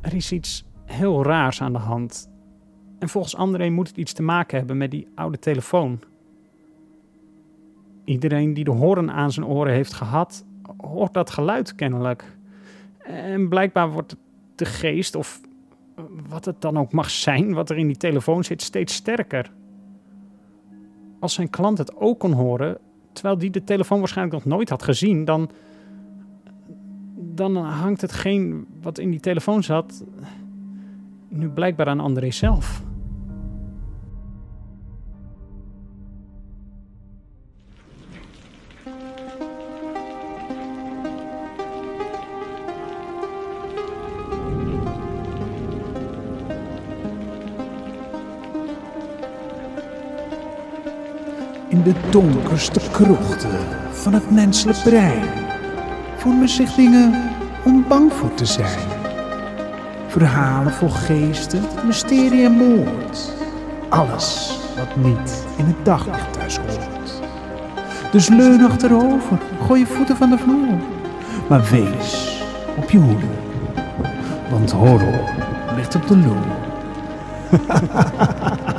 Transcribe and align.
Er 0.00 0.14
is 0.14 0.32
iets 0.32 0.64
heel 0.84 1.22
raars 1.22 1.62
aan 1.62 1.72
de 1.72 1.78
hand. 1.78 2.30
En 2.98 3.08
volgens 3.08 3.36
André 3.36 3.68
moet 3.70 3.88
het 3.88 3.96
iets 3.96 4.12
te 4.12 4.22
maken 4.22 4.58
hebben 4.58 4.76
met 4.76 4.90
die 4.90 5.08
oude 5.14 5.38
telefoon. 5.38 6.00
Iedereen 8.04 8.54
die 8.54 8.64
de 8.64 8.70
hoorn 8.70 9.10
aan 9.10 9.32
zijn 9.32 9.46
oren 9.46 9.72
heeft 9.72 9.92
gehad, 9.92 10.44
hoort 10.76 11.14
dat 11.14 11.30
geluid 11.30 11.74
kennelijk. 11.74 12.36
En 12.98 13.48
blijkbaar 13.48 13.90
wordt 13.90 14.16
de 14.54 14.64
geest, 14.64 15.14
of 15.14 15.40
wat 16.28 16.44
het 16.44 16.60
dan 16.60 16.78
ook 16.78 16.92
mag 16.92 17.10
zijn, 17.10 17.54
wat 17.54 17.70
er 17.70 17.78
in 17.78 17.86
die 17.86 17.96
telefoon 17.96 18.44
zit, 18.44 18.62
steeds 18.62 18.94
sterker. 18.94 19.52
Als 21.20 21.34
zijn 21.34 21.50
klant 21.50 21.78
het 21.78 21.96
ook 21.96 22.18
kon 22.18 22.32
horen, 22.32 22.78
terwijl 23.12 23.38
die 23.38 23.50
de 23.50 23.64
telefoon 23.64 23.98
waarschijnlijk 23.98 24.44
nog 24.44 24.54
nooit 24.54 24.68
had 24.68 24.82
gezien, 24.82 25.24
dan, 25.24 25.50
dan 27.38 27.56
hangt 27.56 28.00
hetgeen 28.00 28.66
wat 28.82 28.98
in 28.98 29.10
die 29.10 29.20
telefoon 29.20 29.62
zat 29.62 30.04
nu 31.28 31.48
blijkbaar 31.48 31.86
aan 31.86 32.00
André 32.00 32.30
zelf. 32.30 32.82
In 51.68 51.82
de 51.82 51.94
donkerste 52.10 52.80
krochten 52.90 53.50
van 53.90 54.12
het 54.12 54.30
menselijk 54.30 54.82
brein 54.82 55.22
vormen 56.16 56.48
zich 56.48 56.74
dingen 56.74 57.27
bang 57.88 58.12
voor 58.12 58.34
te 58.34 58.46
zijn. 58.46 58.88
Verhalen 60.06 60.72
vol 60.72 60.88
geesten, 60.88 61.62
mysterie 61.84 62.44
en 62.44 62.52
moord. 62.52 63.32
Alles 63.88 64.58
wat 64.76 64.96
niet 64.96 65.46
in 65.56 65.64
het 65.64 65.84
daglicht 65.84 66.32
thuis 66.32 66.58
hoort. 66.58 67.20
Dus 68.12 68.28
leun 68.28 68.64
achterover, 68.64 69.38
gooi 69.66 69.80
je 69.80 69.86
voeten 69.86 70.16
van 70.16 70.30
de 70.30 70.38
vloer. 70.38 70.78
Maar 71.48 71.64
wees 71.70 72.42
op 72.76 72.90
je 72.90 72.98
hoede, 72.98 73.26
want 74.50 74.70
horror 74.70 75.30
ligt 75.76 75.94
op 75.94 76.06
de 76.06 76.16
loer. 76.16 76.56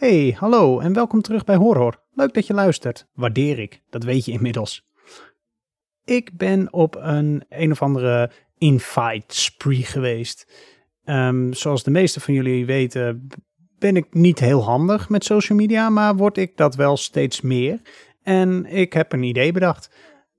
Hey, 0.00 0.36
hallo 0.38 0.78
en 0.78 0.92
welkom 0.92 1.20
terug 1.20 1.44
bij 1.44 1.56
Horror. 1.56 2.02
Leuk 2.12 2.34
dat 2.34 2.46
je 2.46 2.54
luistert. 2.54 3.06
Waardeer 3.12 3.58
ik, 3.58 3.82
dat 3.90 4.04
weet 4.04 4.24
je 4.24 4.32
inmiddels. 4.32 4.88
Ik 6.04 6.36
ben 6.36 6.72
op 6.72 6.96
een 6.96 7.44
een 7.48 7.70
of 7.70 7.82
andere 7.82 8.30
invite 8.58 9.40
spree 9.40 9.82
geweest. 9.82 10.52
Ehm, 11.04 11.52
zoals 11.52 11.82
de 11.82 11.90
meeste 11.90 12.20
van 12.20 12.34
jullie 12.34 12.66
weten 12.66 13.28
ben 13.78 13.96
ik 13.96 14.14
niet 14.14 14.38
heel 14.38 14.64
handig 14.64 15.08
met 15.08 15.24
social 15.24 15.58
media, 15.58 15.90
maar 15.90 16.16
word 16.16 16.36
ik 16.36 16.56
dat 16.56 16.74
wel 16.74 16.96
steeds 16.96 17.40
meer. 17.40 17.80
En 18.22 18.66
ik 18.66 18.92
heb 18.92 19.12
een 19.12 19.22
idee 19.22 19.52
bedacht. 19.52 19.90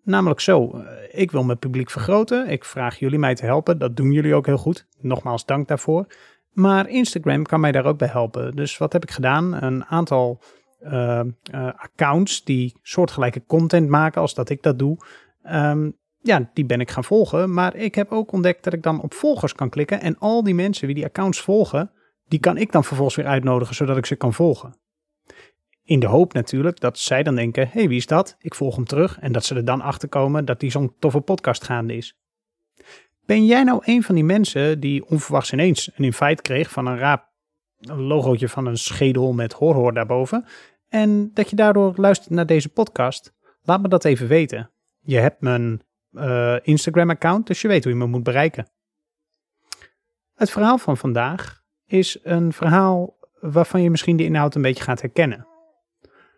Namelijk 0.03 0.39
zo, 0.39 0.71
eh, 0.71 1.21
ik 1.21 1.31
wil 1.31 1.43
mijn 1.43 1.59
publiek 1.59 1.89
vergroten. 1.89 2.49
Ik 2.49 2.65
vraag 2.65 2.99
jullie 2.99 3.19
mij 3.19 3.35
te 3.35 3.45
helpen. 3.45 3.77
Dat 3.77 3.95
doen 3.95 4.11
jullie 4.11 4.33
ook 4.33 4.45
heel 4.45 4.57
goed. 4.57 4.87
Nogmaals 4.99 5.45
dank 5.45 5.67
daarvoor. 5.67 6.05
Maar 6.51 6.89
Instagram 6.89 7.43
kan 7.43 7.59
mij 7.59 7.71
daar 7.71 7.85
ook 7.85 7.97
bij 7.97 8.07
helpen. 8.07 8.55
Dus 8.55 8.77
wat 8.77 8.93
heb 8.93 9.03
ik 9.03 9.11
gedaan? 9.11 9.63
Een 9.63 9.85
aantal 9.85 10.41
uh, 10.83 11.21
uh, 11.53 11.65
accounts 11.75 12.43
die 12.43 12.75
soortgelijke 12.81 13.43
content 13.45 13.89
maken 13.89 14.21
als 14.21 14.33
dat 14.33 14.49
ik 14.49 14.63
dat 14.63 14.79
doe. 14.79 14.97
Um, 15.51 15.99
ja, 16.21 16.49
die 16.53 16.65
ben 16.65 16.79
ik 16.79 16.91
gaan 16.91 17.03
volgen. 17.03 17.53
Maar 17.53 17.75
ik 17.75 17.95
heb 17.95 18.11
ook 18.11 18.31
ontdekt 18.31 18.63
dat 18.63 18.73
ik 18.73 18.83
dan 18.83 19.01
op 19.01 19.13
volgers 19.13 19.53
kan 19.53 19.69
klikken. 19.69 20.01
En 20.01 20.17
al 20.19 20.43
die 20.43 20.55
mensen 20.55 20.85
die 20.85 20.95
die 20.95 21.05
accounts 21.05 21.41
volgen, 21.41 21.91
die 22.27 22.39
kan 22.39 22.57
ik 22.57 22.71
dan 22.71 22.83
vervolgens 22.83 23.17
weer 23.17 23.25
uitnodigen 23.25 23.75
zodat 23.75 23.97
ik 23.97 24.05
ze 24.05 24.15
kan 24.15 24.33
volgen. 24.33 24.75
In 25.83 25.99
de 25.99 26.07
hoop 26.07 26.33
natuurlijk 26.33 26.79
dat 26.79 26.99
zij 26.99 27.23
dan 27.23 27.35
denken: 27.35 27.67
hey, 27.71 27.87
wie 27.87 27.97
is 27.97 28.07
dat? 28.07 28.35
Ik 28.39 28.55
volg 28.55 28.75
hem 28.75 28.85
terug. 28.85 29.19
En 29.19 29.31
dat 29.31 29.45
ze 29.45 29.55
er 29.55 29.65
dan 29.65 29.81
achter 29.81 30.09
komen 30.09 30.45
dat 30.45 30.59
die 30.59 30.71
zo'n 30.71 30.93
toffe 30.99 31.19
podcast 31.19 31.63
gaande 31.63 31.95
is. 31.95 32.15
Ben 33.25 33.45
jij 33.45 33.63
nou 33.63 33.81
een 33.85 34.03
van 34.03 34.15
die 34.15 34.23
mensen 34.23 34.79
die 34.79 35.05
onverwachts 35.05 35.53
ineens 35.53 35.91
een 35.95 36.05
invite 36.05 36.41
kreeg 36.41 36.71
van 36.71 36.85
een 36.85 36.97
raap 36.97 37.30
een 37.81 38.01
logootje 38.01 38.49
van 38.49 38.65
een 38.65 38.77
schedel 38.77 39.33
met 39.33 39.53
horror 39.53 39.93
daarboven 39.93 40.45
en 40.91 41.31
dat 41.33 41.49
je 41.49 41.55
daardoor 41.55 41.93
luistert 41.95 42.29
naar 42.29 42.45
deze 42.45 42.69
podcast? 42.69 43.33
Laat 43.61 43.81
me 43.81 43.87
dat 43.87 44.05
even 44.05 44.27
weten. 44.27 44.71
Je 44.99 45.17
hebt 45.17 45.41
mijn 45.41 45.81
uh, 46.11 46.55
Instagram 46.61 47.09
account, 47.09 47.47
dus 47.47 47.61
je 47.61 47.67
weet 47.67 47.83
hoe 47.83 47.93
je 47.93 47.99
me 47.99 48.05
moet 48.05 48.23
bereiken. 48.23 48.67
Het 50.35 50.51
verhaal 50.51 50.77
van 50.77 50.97
vandaag 50.97 51.61
is 51.85 52.19
een 52.23 52.53
verhaal 52.53 53.17
waarvan 53.39 53.81
je 53.81 53.89
misschien 53.89 54.17
de 54.17 54.23
inhoud 54.23 54.55
een 54.55 54.61
beetje 54.61 54.83
gaat 54.83 55.01
herkennen. 55.01 55.47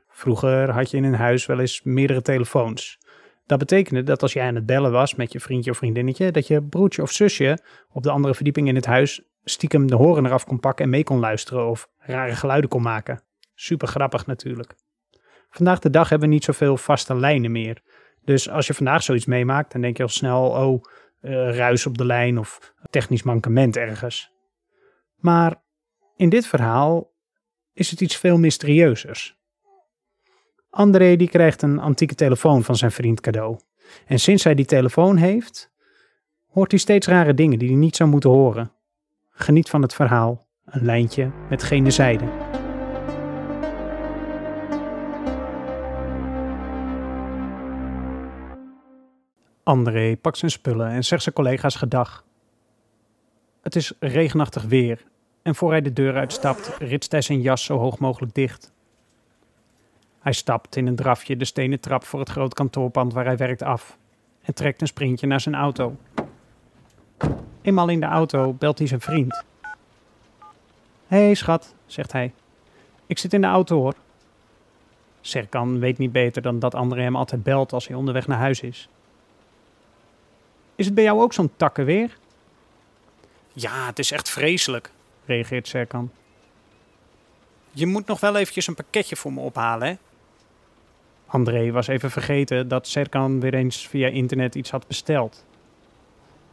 Vroeger 0.07 0.71
had 0.71 0.91
je 0.91 0.97
in 0.97 1.03
een 1.03 1.13
huis 1.13 1.45
wel 1.45 1.59
eens 1.59 1.81
meerdere 1.83 2.21
telefoons. 2.21 2.97
Dat 3.45 3.59
betekende 3.59 4.03
dat 4.03 4.21
als 4.21 4.33
jij 4.33 4.47
aan 4.47 4.55
het 4.55 4.65
bellen 4.65 4.91
was 4.91 5.15
met 5.15 5.31
je 5.31 5.39
vriendje 5.39 5.71
of 5.71 5.77
vriendinnetje, 5.77 6.31
dat 6.31 6.47
je 6.47 6.63
broertje 6.63 7.01
of 7.01 7.11
zusje 7.11 7.59
op 7.89 8.03
de 8.03 8.11
andere 8.11 8.33
verdieping 8.33 8.67
in 8.67 8.75
het 8.75 8.85
huis 8.85 9.32
stiekem 9.43 9.87
de 9.87 9.95
horen 9.95 10.25
eraf 10.25 10.45
kon 10.45 10.59
pakken 10.59 10.85
en 10.85 10.91
mee 10.91 11.03
kon 11.03 11.19
luisteren 11.19 11.69
of 11.69 11.89
rare 11.97 12.35
geluiden 12.35 12.69
kon 12.69 12.81
maken. 12.81 13.21
Super 13.55 13.87
grappig 13.87 14.25
natuurlijk. 14.25 14.75
Vandaag 15.49 15.79
de 15.79 15.89
dag 15.89 16.09
hebben 16.09 16.27
we 16.27 16.33
niet 16.33 16.43
zoveel 16.43 16.77
vaste 16.77 17.15
lijnen 17.15 17.51
meer. 17.51 17.81
Dus 18.21 18.49
als 18.49 18.67
je 18.67 18.73
vandaag 18.73 19.03
zoiets 19.03 19.25
meemaakt, 19.25 19.71
dan 19.71 19.81
denk 19.81 19.97
je 19.97 20.03
al 20.03 20.09
snel, 20.09 20.49
oh, 20.49 20.83
uh, 21.21 21.55
ruis 21.55 21.85
op 21.85 21.97
de 21.97 22.05
lijn 22.05 22.37
of 22.37 22.73
technisch 22.89 23.23
mankement 23.23 23.77
ergens. 23.77 24.31
Maar 25.15 25.61
in 26.15 26.29
dit 26.29 26.47
verhaal 26.47 27.11
is 27.73 27.91
het 27.91 28.01
iets 28.01 28.17
veel 28.17 28.37
mysterieuzers. 28.37 29.37
André 30.69 31.15
die 31.15 31.29
krijgt 31.29 31.61
een 31.61 31.79
antieke 31.79 32.15
telefoon 32.15 32.63
van 32.63 32.75
zijn 32.75 32.91
vriend 32.91 33.21
cadeau. 33.21 33.59
En 34.05 34.19
sinds 34.19 34.43
hij 34.43 34.55
die 34.55 34.65
telefoon 34.65 35.17
heeft, 35.17 35.71
hoort 36.47 36.71
hij 36.71 36.79
steeds 36.79 37.07
rare 37.07 37.33
dingen 37.33 37.59
die 37.59 37.67
hij 37.67 37.77
niet 37.77 37.95
zou 37.95 38.09
moeten 38.09 38.29
horen. 38.29 38.71
Geniet 39.35 39.69
van 39.69 39.81
het 39.81 39.93
verhaal. 39.93 40.45
Een 40.65 40.85
lijntje 40.85 41.31
met 41.49 41.63
gene 41.63 41.91
zijde. 41.91 42.25
André 49.63 50.17
pakt 50.17 50.37
zijn 50.37 50.51
spullen 50.51 50.89
en 50.89 51.03
zegt 51.03 51.23
zijn 51.23 51.35
collega's 51.35 51.75
gedag. 51.75 52.25
Het 53.61 53.75
is 53.75 53.93
regenachtig 53.99 54.63
weer 54.63 55.03
en 55.41 55.55
voor 55.55 55.71
hij 55.71 55.81
de 55.81 55.93
deur 55.93 56.15
uitstapt, 56.15 56.77
ritst 56.79 57.11
hij 57.11 57.21
zijn 57.21 57.41
jas 57.41 57.63
zo 57.63 57.77
hoog 57.77 57.99
mogelijk 57.99 58.33
dicht. 58.33 58.73
Hij 60.19 60.33
stapt 60.33 60.75
in 60.75 60.87
een 60.87 60.95
drafje 60.95 61.37
de 61.37 61.45
stenen 61.45 61.79
trap 61.79 62.03
voor 62.03 62.19
het 62.19 62.29
groot 62.29 62.53
kantoorpand 62.53 63.13
waar 63.13 63.25
hij 63.25 63.37
werkt 63.37 63.61
af 63.61 63.97
en 64.41 64.53
trekt 64.53 64.81
een 64.81 64.87
sprintje 64.87 65.27
naar 65.27 65.41
zijn 65.41 65.55
auto. 65.55 65.95
Eenmaal 67.63 67.89
in 67.89 67.99
de 67.99 68.05
auto 68.05 68.53
belt 68.53 68.77
hij 68.77 68.87
zijn 68.87 69.01
vriend. 69.01 69.43
Hé 71.07 71.17
hey, 71.17 71.33
schat, 71.33 71.73
zegt 71.85 72.11
hij. 72.11 72.33
Ik 73.05 73.17
zit 73.17 73.33
in 73.33 73.41
de 73.41 73.47
auto 73.47 73.77
hoor. 73.79 73.93
Serkan 75.21 75.79
weet 75.79 75.97
niet 75.97 76.11
beter 76.11 76.41
dan 76.41 76.59
dat 76.59 76.75
André 76.75 77.01
hem 77.01 77.15
altijd 77.15 77.43
belt 77.43 77.73
als 77.73 77.87
hij 77.87 77.95
onderweg 77.95 78.27
naar 78.27 78.37
huis 78.37 78.61
is. 78.61 78.89
Is 80.75 80.85
het 80.85 80.95
bij 80.95 81.03
jou 81.03 81.21
ook 81.21 81.33
zo'n 81.33 81.51
takkenweer? 81.57 82.17
Ja, 83.53 83.85
het 83.85 83.99
is 83.99 84.11
echt 84.11 84.29
vreselijk, 84.29 84.91
reageert 85.25 85.67
Serkan. 85.67 86.11
Je 87.71 87.85
moet 87.85 88.07
nog 88.07 88.19
wel 88.19 88.35
eventjes 88.35 88.67
een 88.67 88.75
pakketje 88.75 89.15
voor 89.15 89.33
me 89.33 89.39
ophalen, 89.39 89.87
hè? 89.87 89.95
André 91.25 91.71
was 91.71 91.87
even 91.87 92.11
vergeten 92.11 92.67
dat 92.67 92.87
Serkan 92.87 93.39
weer 93.39 93.53
eens 93.53 93.87
via 93.87 94.07
internet 94.07 94.55
iets 94.55 94.71
had 94.71 94.87
besteld. 94.87 95.45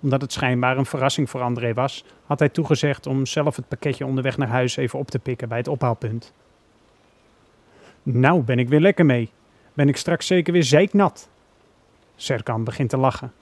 Omdat 0.00 0.20
het 0.20 0.32
schijnbaar 0.32 0.78
een 0.78 0.86
verrassing 0.86 1.30
voor 1.30 1.40
André 1.40 1.74
was, 1.74 2.04
had 2.26 2.38
hij 2.38 2.48
toegezegd 2.48 3.06
om 3.06 3.26
zelf 3.26 3.56
het 3.56 3.68
pakketje 3.68 4.06
onderweg 4.06 4.36
naar 4.36 4.48
huis 4.48 4.76
even 4.76 4.98
op 4.98 5.10
te 5.10 5.18
pikken 5.18 5.48
bij 5.48 5.58
het 5.58 5.68
ophaalpunt. 5.68 6.32
Nou 8.02 8.42
ben 8.42 8.58
ik 8.58 8.68
weer 8.68 8.80
lekker 8.80 9.06
mee. 9.06 9.30
Ben 9.74 9.88
ik 9.88 9.96
straks 9.96 10.26
zeker 10.26 10.52
weer 10.52 10.64
zeiknat. 10.64 11.28
Serkan 12.16 12.64
begint 12.64 12.90
te 12.90 12.96
lachen. 12.96 13.32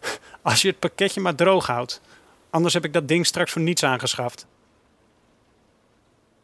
Als 0.42 0.62
je 0.62 0.68
het 0.68 0.78
pakketje 0.78 1.20
maar 1.20 1.34
droog 1.34 1.66
houdt, 1.66 2.00
anders 2.50 2.74
heb 2.74 2.84
ik 2.84 2.92
dat 2.92 3.08
ding 3.08 3.26
straks 3.26 3.52
voor 3.52 3.62
niets 3.62 3.84
aangeschaft. 3.84 4.46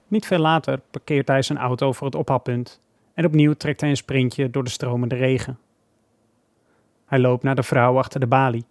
Niet 0.09 0.27
veel 0.27 0.39
later 0.39 0.81
parkeert 0.91 1.29
hij 1.29 1.43
zijn 1.43 1.59
auto 1.59 1.93
voor 1.93 2.07
het 2.07 2.17
ophaalpunt 2.17 2.81
en 3.15 3.25
opnieuw 3.25 3.53
trekt 3.53 3.81
hij 3.81 3.91
een 3.91 3.97
sprintje 3.97 4.51
door 4.51 4.65
de 4.65 4.71
stromende 4.71 5.15
regen. 5.15 5.59
Hij 7.07 7.19
loopt 7.19 7.43
naar 7.43 7.55
de 7.55 7.63
vrouw 7.63 7.99
achter 7.99 8.21
de 8.21 8.27
balie. 8.27 8.65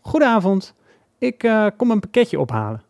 Goedenavond, 0.00 0.74
ik 1.18 1.42
uh, 1.42 1.66
kom 1.76 1.90
een 1.90 2.00
pakketje 2.00 2.40
ophalen. 2.40 2.82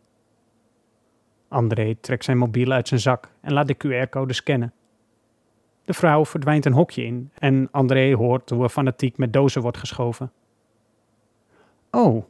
André 1.47 1.95
trekt 2.01 2.23
zijn 2.23 2.37
mobiel 2.37 2.71
uit 2.71 2.87
zijn 2.87 2.99
zak 2.99 3.31
en 3.41 3.53
laat 3.53 3.67
de 3.67 3.75
QR-code 3.75 4.33
scannen. 4.33 4.73
De 5.85 5.93
vrouw 5.93 6.25
verdwijnt 6.25 6.65
een 6.65 6.73
hokje 6.73 7.03
in 7.03 7.31
en 7.33 7.67
André 7.71 8.15
hoort 8.15 8.49
hoe 8.49 8.63
er 8.63 8.69
fanatiek 8.69 9.17
met 9.17 9.33
dozen 9.33 9.61
wordt 9.61 9.77
geschoven. 9.77 10.31
Oh, 11.91 12.25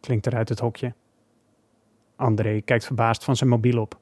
klinkt 0.00 0.26
er 0.26 0.36
uit 0.36 0.48
het 0.48 0.58
hokje. 0.58 0.94
André 2.16 2.60
kijkt 2.60 2.84
verbaasd 2.84 3.24
van 3.24 3.36
zijn 3.36 3.50
mobiel 3.50 3.80
op. 3.80 3.98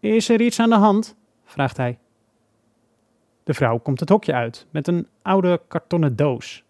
Is 0.00 0.28
er 0.28 0.40
iets 0.40 0.60
aan 0.60 0.70
de 0.70 0.76
hand? 0.76 1.16
vraagt 1.44 1.76
hij. 1.76 1.98
De 3.44 3.54
vrouw 3.54 3.78
komt 3.78 4.00
het 4.00 4.08
hokje 4.08 4.32
uit 4.32 4.66
met 4.70 4.88
een 4.88 5.08
oude 5.22 5.60
kartonnen 5.68 6.16
doos. 6.16 6.64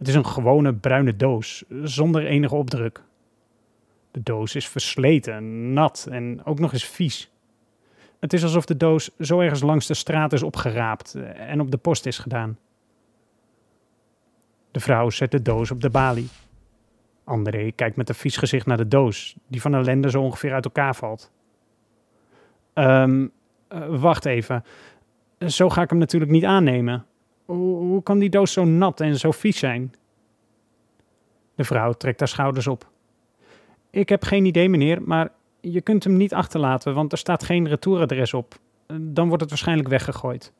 Het 0.00 0.08
is 0.08 0.14
een 0.14 0.26
gewone 0.26 0.74
bruine 0.74 1.16
doos, 1.16 1.64
zonder 1.82 2.26
enige 2.26 2.54
opdruk. 2.54 3.02
De 4.10 4.22
doos 4.22 4.54
is 4.54 4.68
versleten, 4.68 5.72
nat 5.72 6.06
en 6.10 6.44
ook 6.44 6.58
nog 6.58 6.72
eens 6.72 6.84
vies. 6.84 7.30
Het 8.20 8.32
is 8.32 8.42
alsof 8.42 8.64
de 8.64 8.76
doos 8.76 9.10
zo 9.18 9.40
ergens 9.40 9.62
langs 9.62 9.86
de 9.86 9.94
straat 9.94 10.32
is 10.32 10.42
opgeraapt 10.42 11.14
en 11.34 11.60
op 11.60 11.70
de 11.70 11.76
post 11.76 12.06
is 12.06 12.18
gedaan. 12.18 12.58
De 14.70 14.80
vrouw 14.80 15.10
zet 15.10 15.30
de 15.30 15.42
doos 15.42 15.70
op 15.70 15.80
de 15.80 15.90
balie. 15.90 16.28
André 17.24 17.70
kijkt 17.70 17.96
met 17.96 18.08
een 18.08 18.14
vies 18.14 18.36
gezicht 18.36 18.66
naar 18.66 18.76
de 18.76 18.88
doos, 18.88 19.36
die 19.46 19.60
van 19.60 19.74
ellende 19.74 20.10
zo 20.10 20.22
ongeveer 20.22 20.52
uit 20.52 20.64
elkaar 20.64 20.94
valt. 20.94 21.32
Ehm, 22.72 23.20
uh, 23.22 23.28
wacht 23.88 24.24
even. 24.24 24.64
Zo 25.38 25.68
ga 25.68 25.82
ik 25.82 25.90
hem 25.90 25.98
natuurlijk 25.98 26.32
niet 26.32 26.44
aannemen. 26.44 27.04
Hoe, 27.56 28.02
kan 28.02 28.18
die 28.18 28.30
doos 28.30 28.52
zo 28.52 28.64
nat 28.64 29.00
en 29.00 29.18
zo 29.18 29.30
vies 29.30 29.58
zijn? 29.58 29.94
De 31.54 31.64
vrouw 31.64 31.92
trekt 31.92 32.18
haar 32.18 32.28
schouders 32.28 32.66
op. 32.66 32.90
Ik 33.90 34.08
heb 34.08 34.24
geen 34.24 34.44
idee, 34.44 34.68
meneer, 34.68 35.02
maar 35.02 35.32
je 35.60 35.80
kunt 35.80 36.04
hem 36.04 36.16
niet 36.16 36.34
achterlaten, 36.34 36.94
want 36.94 37.12
er 37.12 37.18
staat 37.18 37.44
geen 37.44 37.68
retouradres 37.68 38.34
op. 38.34 38.58
Dan 39.00 39.26
wordt 39.26 39.40
het 39.40 39.50
waarschijnlijk 39.50 39.88
weggegooid. 39.88 40.52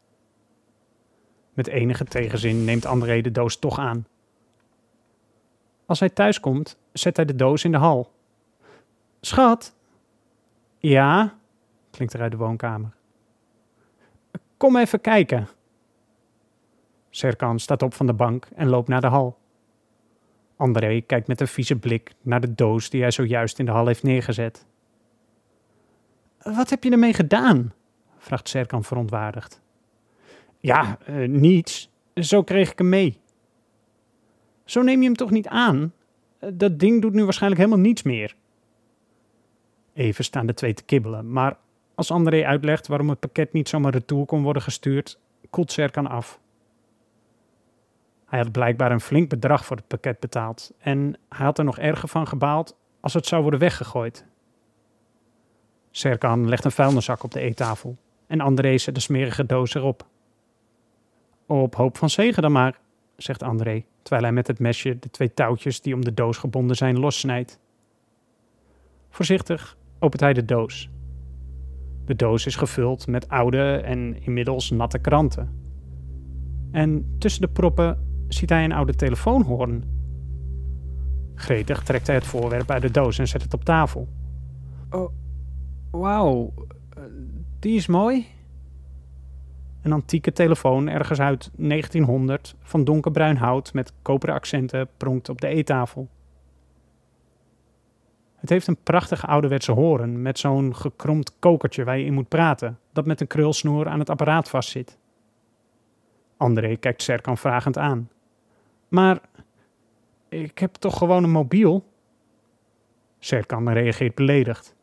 Met 1.53 1.67
enige 1.67 2.05
tegenzin 2.05 2.65
neemt 2.65 2.87
André 2.87 3.21
de 3.21 3.31
doos 3.31 3.59
toch 3.59 3.79
aan. 3.79 4.07
Als 5.87 6.01
hij 6.01 6.09
thuis 6.09 6.41
komt, 6.41 6.77
zet 6.93 7.17
hij 7.17 7.25
de 7.25 7.37
doos 7.37 7.65
in 7.65 7.73
de 7.73 7.79
hal. 7.79 8.13
Schat? 9.21 9.75
Ja, 10.79 11.35
klinkt 11.91 12.15
er 12.15 12.21
uit 12.21 12.31
de 12.31 12.37
woonkamer. 12.37 12.95
Kom 14.57 14.77
even 14.77 15.01
kijken. 15.01 15.49
Serkan 17.11 17.59
staat 17.59 17.83
op 17.83 17.95
van 17.95 18.07
de 18.07 18.13
bank 18.13 18.49
en 18.55 18.69
loopt 18.69 18.89
naar 18.89 19.01
de 19.01 19.07
hal. 19.07 19.39
André 20.57 21.01
kijkt 21.01 21.27
met 21.27 21.41
een 21.41 21.49
vieze 21.49 21.77
blik 21.77 22.13
naar 22.23 22.41
de 22.41 22.55
doos 22.55 22.91
die 22.91 23.01
hij 23.01 23.11
zojuist 23.11 23.59
in 23.59 23.65
de 23.65 23.71
hal 23.71 23.87
heeft 23.87 24.03
neergezet. 24.03 24.67
Wat 26.43 26.71
heb 26.71 26.85
je 26.85 26.91
ermee 26.91 27.15
gedaan? 27.15 27.73
vraagt 28.19 28.49
Serkan 28.49 28.85
verontwaardigd. 28.85 29.61
Ja, 30.59 30.99
uh, 31.09 31.29
niets. 31.29 31.91
Zo 32.15 32.43
kreeg 32.43 32.71
ik 32.71 32.79
hem 32.79 32.89
mee. 32.89 33.21
Zo 34.65 34.83
neem 34.83 34.99
je 34.99 35.07
hem 35.07 35.17
toch 35.17 35.31
niet 35.31 35.49
aan? 35.49 35.93
Eh, 36.39 36.51
dat 36.55 36.79
ding 36.79 37.03
doet 37.03 37.13
nu 37.13 37.25
waarschijnlijk 37.25 37.63
helemaal 37.63 37.85
niets 37.85 38.03
meer. 38.03 38.37
Even 39.93 40.25
staan 40.25 40.47
de 40.47 40.55
twee 40.55 40.75
te 40.75 40.85
kibbelen, 40.85 41.33
maar 41.33 41.57
als 41.95 42.11
André 42.11 42.47
uitlegt 42.47 42.87
waarom 42.87 43.09
het 43.09 43.21
pakket 43.21 43.53
niet 43.53 43.69
zomaar 43.69 43.93
retour 43.93 44.27
kon 44.27 44.43
worden 44.43 44.63
gestuurd, 44.63 45.19
koelt 45.51 45.73
Serkan 45.73 46.07
af. 46.07 46.41
Hij 48.31 48.39
had 48.39 48.53
blijkbaar 48.53 48.93
een 48.93 49.01
flink 49.01 49.29
bedrag 49.29 49.65
voor 49.65 49.77
het 49.77 49.87
pakket 49.87 50.21
betaald 50.21 50.73
en 50.79 51.19
hij 51.29 51.45
had 51.45 51.59
er 51.59 51.65
nog 51.65 51.79
erger 51.79 52.09
van 52.09 52.27
gebaald 52.27 52.77
als 53.01 53.15
het 53.15 53.27
zou 53.27 53.43
worden 53.43 53.61
weggegooid. 53.61 54.25
Serkan 55.91 56.49
legt 56.49 56.65
een 56.65 56.71
vuilniszak 56.71 57.23
op 57.23 57.31
de 57.31 57.41
eettafel 57.41 57.97
en 58.27 58.41
André 58.41 58.79
zet 58.79 58.95
de 58.95 59.01
smerige 59.01 59.47
doos 59.47 59.75
erop. 59.75 60.07
Op 61.47 61.75
hoop 61.75 61.97
van 61.97 62.11
zegen 62.11 62.43
dan 62.43 62.53
maar, 62.53 62.79
zegt 63.17 63.43
André, 63.43 63.85
terwijl 64.03 64.23
hij 64.23 64.33
met 64.33 64.47
het 64.47 64.59
mesje 64.59 64.99
de 64.99 65.11
twee 65.11 65.35
touwtjes 65.35 65.81
die 65.81 65.95
om 65.95 66.05
de 66.05 66.15
doos 66.15 66.37
gebonden 66.37 66.77
zijn 66.77 66.99
lossnijdt. 66.99 67.59
Voorzichtig 69.09 69.77
opent 69.99 70.21
hij 70.21 70.33
de 70.33 70.45
doos. 70.45 70.91
De 72.07 72.17
doos 72.17 72.47
is 72.47 72.57
gevuld 72.57 73.07
met 73.07 73.29
oude 73.29 73.77
en 73.77 74.23
inmiddels 74.23 74.71
natte 74.71 74.99
kranten. 74.99 75.59
En 76.71 77.17
tussen 77.19 77.43
de 77.43 77.49
proppen 77.49 78.09
ziet 78.35 78.51
hij 78.51 78.65
een 78.65 78.73
oude 78.73 78.95
telefoonhoorn. 78.95 79.85
Gretig 81.35 81.83
trekt 81.83 82.07
hij 82.07 82.17
het 82.17 82.27
voorwerp 82.27 82.71
uit 82.71 82.83
de 82.83 82.91
doos 82.91 83.19
en 83.19 83.29
zet 83.29 83.43
het 83.43 83.55
op 83.55 83.65
tafel. 83.65 84.09
Oh, 84.91 85.13
wauw, 85.91 86.53
die 87.59 87.77
is 87.77 87.87
mooi. 87.87 88.27
Een 89.83 89.93
antieke 89.93 90.33
telefoon 90.33 90.89
ergens 90.89 91.21
uit 91.21 91.51
1900 91.57 92.55
van 92.63 92.85
donkerbruin 92.85 93.37
hout 93.37 93.73
met 93.73 93.93
koperen 94.03 94.35
accenten 94.35 94.89
pronkt 94.97 95.29
op 95.29 95.41
de 95.41 95.47
eettafel. 95.47 96.09
Het 98.37 98.51
heeft 98.51 98.67
een 98.67 98.83
prachtige 98.83 99.27
ouderwetse 99.27 99.73
horen 99.73 100.23
met 100.23 100.39
zo'n 100.39 100.77
gekromd 100.77 101.39
kokertje 101.39 101.85
waar 101.85 101.99
je 101.99 102.05
in 102.05 102.15
moet 102.15 102.29
praten, 102.29 102.79
dat 102.93 103.07
met 103.07 103.21
een 103.21 103.27
krulsnoer 103.27 103.89
aan 103.89 103.99
het 103.99 104.11
apparaat 104.11 104.49
vastzit. 104.49 104.99
André 106.37 106.77
kijkt 106.77 107.03
Serkan 107.03 107.39
vragend 107.39 107.79
aan. 107.79 108.09
Maar 108.91 109.21
ik 110.29 110.59
heb 110.59 110.75
toch 110.75 110.99
gewoon 110.99 111.25
een 111.25 111.31
mobiel? 111.31 111.85
Serkan 113.19 113.71
reageert 113.71 114.15
beledigd. 114.15 114.75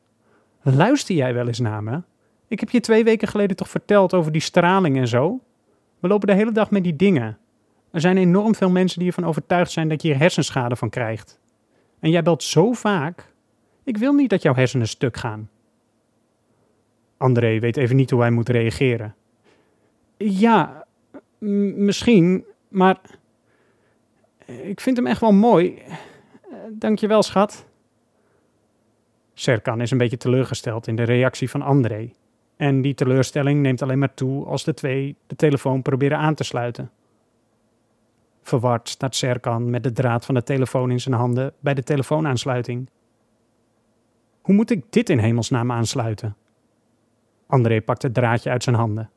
Luister 0.62 1.16
jij 1.16 1.34
wel 1.34 1.48
eens 1.48 1.60
naar 1.60 1.84
me? 1.84 2.02
Ik 2.48 2.60
heb 2.60 2.70
je 2.70 2.80
twee 2.80 3.04
weken 3.04 3.28
geleden 3.28 3.56
toch 3.56 3.70
verteld 3.70 4.14
over 4.14 4.32
die 4.32 4.42
straling 4.42 4.98
en 4.98 5.08
zo? 5.08 5.40
We 6.00 6.08
lopen 6.08 6.28
de 6.28 6.34
hele 6.34 6.52
dag 6.52 6.72
met 6.72 6.84
die 6.84 6.96
dingen. 6.96 7.38
Er 7.92 8.02
zijn 8.02 8.18
enorm 8.18 8.56
veel 8.56 8.70
mensen 8.70 9.00
die 9.00 9.08
ervan 9.08 9.26
overtuigd 9.26 9.72
zijn 9.72 9.90
dat 9.90 10.02
je 10.02 10.08
hier 10.08 10.18
hersenschade 10.18 10.76
van 10.76 10.90
krijgt. 10.90 11.40
En 12.00 12.10
jij 12.10 12.24
belt 12.24 12.44
zo 12.44 12.74
vaak. 12.74 13.34
Ik 13.84 13.98
wil 13.98 14.14
niet 14.14 14.30
dat 14.30 14.42
jouw 14.42 14.54
hersenen 14.54 14.88
stuk 14.88 15.18
gaan. 15.18 15.50
André 17.18 17.60
weet 17.60 17.78
even 17.78 17.96
niet 17.96 18.10
hoe 18.10 18.22
hij 18.22 18.32
moet 18.32 18.50
reageren. 18.50 19.16
Ja, 20.18 20.86
misschien, 21.40 22.46
maar 22.68 23.00
ik 24.48 24.82
vind 24.82 24.98
hem 24.98 25.08
echt 25.08 25.22
wel 25.22 25.32
mooi. 25.32 25.82
Dank 26.72 27.00
je 27.00 27.08
wel, 27.08 27.24
schat. 27.24 27.66
Serkan 29.34 29.82
is 29.82 29.92
een 29.92 29.98
beetje 29.98 30.18
teleurgesteld 30.18 30.88
in 30.88 30.96
de 30.96 31.04
reactie 31.04 31.50
van 31.50 31.62
André. 31.62 32.12
En 32.56 32.82
die 32.82 32.94
teleurstelling 32.94 33.62
neemt 33.62 33.82
alleen 33.82 34.00
maar 34.00 34.14
toe 34.14 34.46
als 34.46 34.64
de 34.64 34.74
twee 34.74 35.16
de 35.28 35.36
telefoon 35.36 35.82
proberen 35.82 36.18
aan 36.18 36.36
te 36.36 36.44
sluiten. 36.44 36.92
Verward 38.42 38.90
staat 38.90 39.16
Serkan 39.16 39.70
met 39.70 39.84
de 39.84 39.92
draad 39.92 40.26
van 40.26 40.36
de 40.36 40.44
telefoon 40.44 40.92
in 40.92 41.00
zijn 41.00 41.16
handen 41.16 41.54
bij 41.60 41.74
de 41.74 41.84
telefoonaansluiting. 41.84 42.90
Hoe 44.42 44.56
moet 44.56 44.70
ik 44.70 44.84
dit 44.90 45.10
in 45.10 45.20
hemelsnaam 45.20 45.72
aansluiten? 45.72 46.36
André 47.48 47.82
pakt 47.82 48.02
het 48.02 48.14
draadje 48.14 48.50
uit 48.50 48.64
zijn 48.64 48.76
handen. 48.76 49.10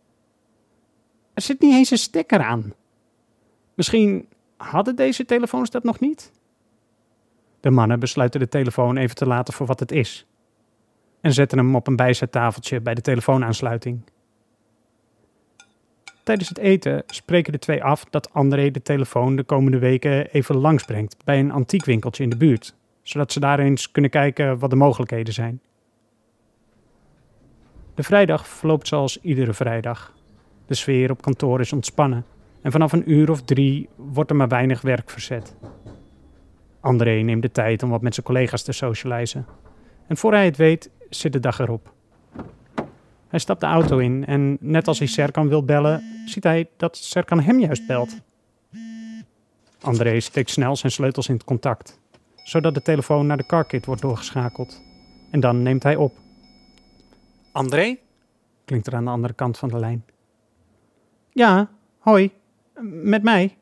Er 1.34 1.42
zit 1.42 1.60
niet 1.60 1.72
eens 1.72 1.90
een 1.90 1.98
stekker 1.98 2.40
aan. 2.40 2.72
Misschien 3.74 4.28
hadden 4.60 4.96
deze 4.96 5.24
telefoons 5.24 5.70
dat 5.70 5.84
nog 5.84 6.00
niet? 6.00 6.32
De 7.60 7.70
mannen 7.70 8.00
besluiten 8.00 8.40
de 8.40 8.48
telefoon 8.48 8.96
even 8.96 9.16
te 9.16 9.26
laten 9.26 9.54
voor 9.54 9.66
wat 9.66 9.80
het 9.80 9.92
is 9.92 10.26
en 11.20 11.32
zetten 11.32 11.58
hem 11.58 11.74
op 11.76 11.86
een 11.86 11.96
bijzettafeltje 11.96 12.80
bij 12.80 12.94
de 12.94 13.00
telefoonaansluiting. 13.00 14.02
Tijdens 16.22 16.48
het 16.48 16.58
eten 16.58 17.02
spreken 17.06 17.52
de 17.52 17.58
twee 17.58 17.84
af 17.84 18.04
dat 18.04 18.32
André 18.32 18.70
de 18.70 18.82
telefoon 18.82 19.36
de 19.36 19.42
komende 19.42 19.78
weken 19.78 20.30
even 20.30 20.56
langsbrengt 20.56 21.16
bij 21.24 21.38
een 21.38 21.52
antiekwinkeltje 21.52 22.22
in 22.22 22.30
de 22.30 22.36
buurt, 22.36 22.74
zodat 23.02 23.32
ze 23.32 23.40
daar 23.40 23.58
eens 23.58 23.90
kunnen 23.90 24.10
kijken 24.10 24.58
wat 24.58 24.70
de 24.70 24.76
mogelijkheden 24.76 25.34
zijn. 25.34 25.60
De 27.94 28.02
vrijdag 28.02 28.46
verloopt 28.48 28.88
zoals 28.88 29.20
iedere 29.20 29.52
vrijdag. 29.52 30.14
De 30.66 30.74
sfeer 30.74 31.10
op 31.10 31.22
kantoor 31.22 31.60
is 31.60 31.72
ontspannen 31.72 32.24
en 32.62 32.72
vanaf 32.72 32.92
een 32.92 33.10
uur 33.10 33.30
of 33.30 33.42
drie 33.42 33.88
wordt 33.96 34.30
er 34.30 34.36
maar 34.36 34.48
weinig 34.48 34.80
werk 34.80 35.10
verzet. 35.10 35.56
André 36.80 37.20
neemt 37.20 37.42
de 37.42 37.52
tijd 37.52 37.82
om 37.82 37.90
wat 37.90 38.02
met 38.02 38.14
zijn 38.14 38.26
collega's 38.26 38.62
te 38.62 38.72
socializen. 38.72 39.46
En 40.06 40.16
voor 40.16 40.32
hij 40.32 40.44
het 40.44 40.56
weet, 40.56 40.90
zit 41.08 41.32
de 41.32 41.40
dag 41.40 41.58
erop. 41.58 41.92
Hij 43.28 43.38
stapt 43.38 43.60
de 43.60 43.66
auto 43.66 43.98
in 43.98 44.26
en 44.26 44.56
net 44.60 44.88
als 44.88 44.98
hij 44.98 45.08
Serkan 45.08 45.48
wil 45.48 45.64
bellen, 45.64 46.02
ziet 46.24 46.44
hij 46.44 46.68
dat 46.76 46.96
Serkan 46.96 47.40
hem 47.40 47.58
juist 47.58 47.86
belt. 47.86 48.20
André 49.80 50.20
steekt 50.20 50.50
snel 50.50 50.76
zijn 50.76 50.92
sleutels 50.92 51.28
in 51.28 51.34
het 51.34 51.44
contact, 51.44 52.00
zodat 52.34 52.74
de 52.74 52.82
telefoon 52.82 53.26
naar 53.26 53.36
de 53.36 53.46
carkit 53.46 53.86
wordt 53.86 54.02
doorgeschakeld. 54.02 54.82
En 55.30 55.40
dan 55.40 55.62
neemt 55.62 55.82
hij 55.82 55.96
op. 55.96 56.18
André? 57.52 57.98
klinkt 58.64 58.86
er 58.86 58.94
aan 58.94 59.04
de 59.04 59.10
andere 59.10 59.34
kant 59.34 59.58
van 59.58 59.68
de 59.68 59.78
lijn. 59.78 60.04
Ja, 61.30 61.70
hoi, 61.98 62.30
met 62.82 63.22
mij. 63.22 63.56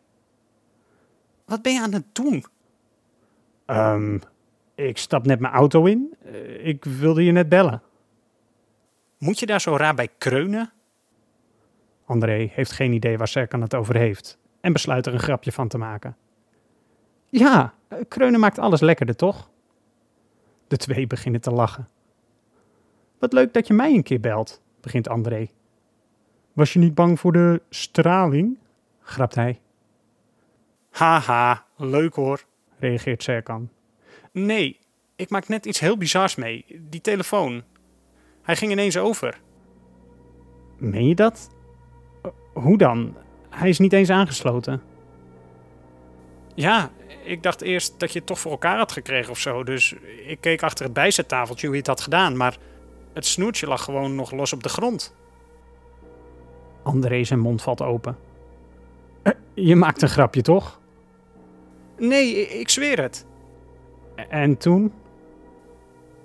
Wat 1.44 1.62
ben 1.62 1.72
je 1.72 1.80
aan 1.80 1.92
het 1.92 2.14
doen? 2.14 2.44
Um, 3.66 4.20
ik 4.75 4.98
stap 4.98 5.26
net 5.26 5.40
mijn 5.40 5.52
auto 5.52 5.84
in. 5.84 6.14
Eh, 6.25 6.66
ik 6.66 6.84
wilde 6.84 7.25
je 7.25 7.32
net 7.32 7.48
bellen. 7.48 7.82
Moet 9.18 9.38
je 9.38 9.46
daar 9.46 9.60
zo 9.60 9.76
raar 9.76 9.94
bij 9.94 10.08
kreunen? 10.18 10.72
André 12.04 12.48
heeft 12.52 12.72
geen 12.72 12.92
idee 12.92 13.18
waar 13.18 13.28
Serkan 13.28 13.62
het 13.62 13.75
over 13.75 13.96
heeft 13.96 14.38
en 14.60 14.72
besluit 14.72 15.06
er 15.06 15.12
een 15.12 15.18
grapje 15.18 15.52
van 15.52 15.68
te 15.68 15.78
maken. 15.78 16.16
Ja, 17.28 17.75
kreunen 18.08 18.40
maakt 18.40 18.58
alles 18.58 18.80
lekkerder, 18.80 19.16
toch? 19.16 19.50
De 20.68 20.76
twee 20.76 21.06
beginnen 21.06 21.40
te 21.40 21.50
lachen. 21.50 21.88
Wat 23.18 23.32
leuk 23.32 23.52
dat 23.52 23.66
je 23.66 23.75
mij 23.75 23.94
een 23.94 24.02
keer 24.02 24.20
belt, 24.20 24.62
begint 24.80 25.08
André. 25.08 25.48
Was 26.52 26.72
je 26.72 26.78
niet 26.78 26.94
bang 26.94 27.20
voor 27.20 27.32
de 27.32 27.62
straling? 27.70 28.58
Grapt 29.08 29.34
hij. 29.34 29.60
Haha, 30.90 31.64
leuk 31.76 32.14
hoor, 32.14 32.44
reageert 32.78 33.22
Serkan. 33.22 33.70
Nee, 34.32 34.78
ik 35.16 35.30
maak 35.30 35.48
net 35.48 35.66
iets 35.66 35.80
heel 35.80 35.96
bizars 35.96 36.34
mee. 36.34 36.64
Die 36.80 37.00
telefoon. 37.00 37.62
Hij 38.42 38.56
ging 38.56 38.72
ineens 38.72 38.96
over. 38.96 39.40
Meen 40.76 41.08
je 41.08 41.14
dat? 41.14 41.50
Hoe 42.52 42.78
dan? 42.78 43.16
Hij 43.50 43.68
is 43.68 43.78
niet 43.78 43.92
eens 43.92 44.10
aangesloten. 44.10 44.82
Ja, 46.54 46.90
ik 47.24 47.42
dacht 47.42 47.60
eerst 47.60 48.00
dat 48.00 48.12
je 48.12 48.18
het 48.18 48.26
toch 48.26 48.38
voor 48.38 48.50
elkaar 48.50 48.76
had 48.76 48.92
gekregen 48.92 49.30
of 49.30 49.38
zo. 49.38 49.64
Dus 49.64 49.94
ik 50.26 50.40
keek 50.40 50.62
achter 50.62 50.84
het 50.84 50.94
bijzettafeltje 50.94 51.66
hoe 51.66 51.74
je 51.74 51.80
het 51.80 51.90
had 51.90 52.00
gedaan. 52.00 52.36
Maar 52.36 52.56
het 53.12 53.26
snoertje 53.26 53.66
lag 53.66 53.84
gewoon 53.84 54.14
nog 54.14 54.30
los 54.30 54.52
op 54.52 54.62
de 54.62 54.68
grond. 54.68 55.14
André 56.82 57.24
zijn 57.24 57.40
mond 57.40 57.62
valt 57.62 57.82
open. 57.82 58.27
Eh, 59.28 59.64
je 59.64 59.76
maakt 59.76 60.02
een 60.02 60.08
grapje, 60.08 60.42
toch? 60.42 60.80
Nee, 61.99 62.49
ik 62.49 62.68
zweer 62.68 63.00
het. 63.00 63.26
En 64.28 64.56
toen? 64.56 64.92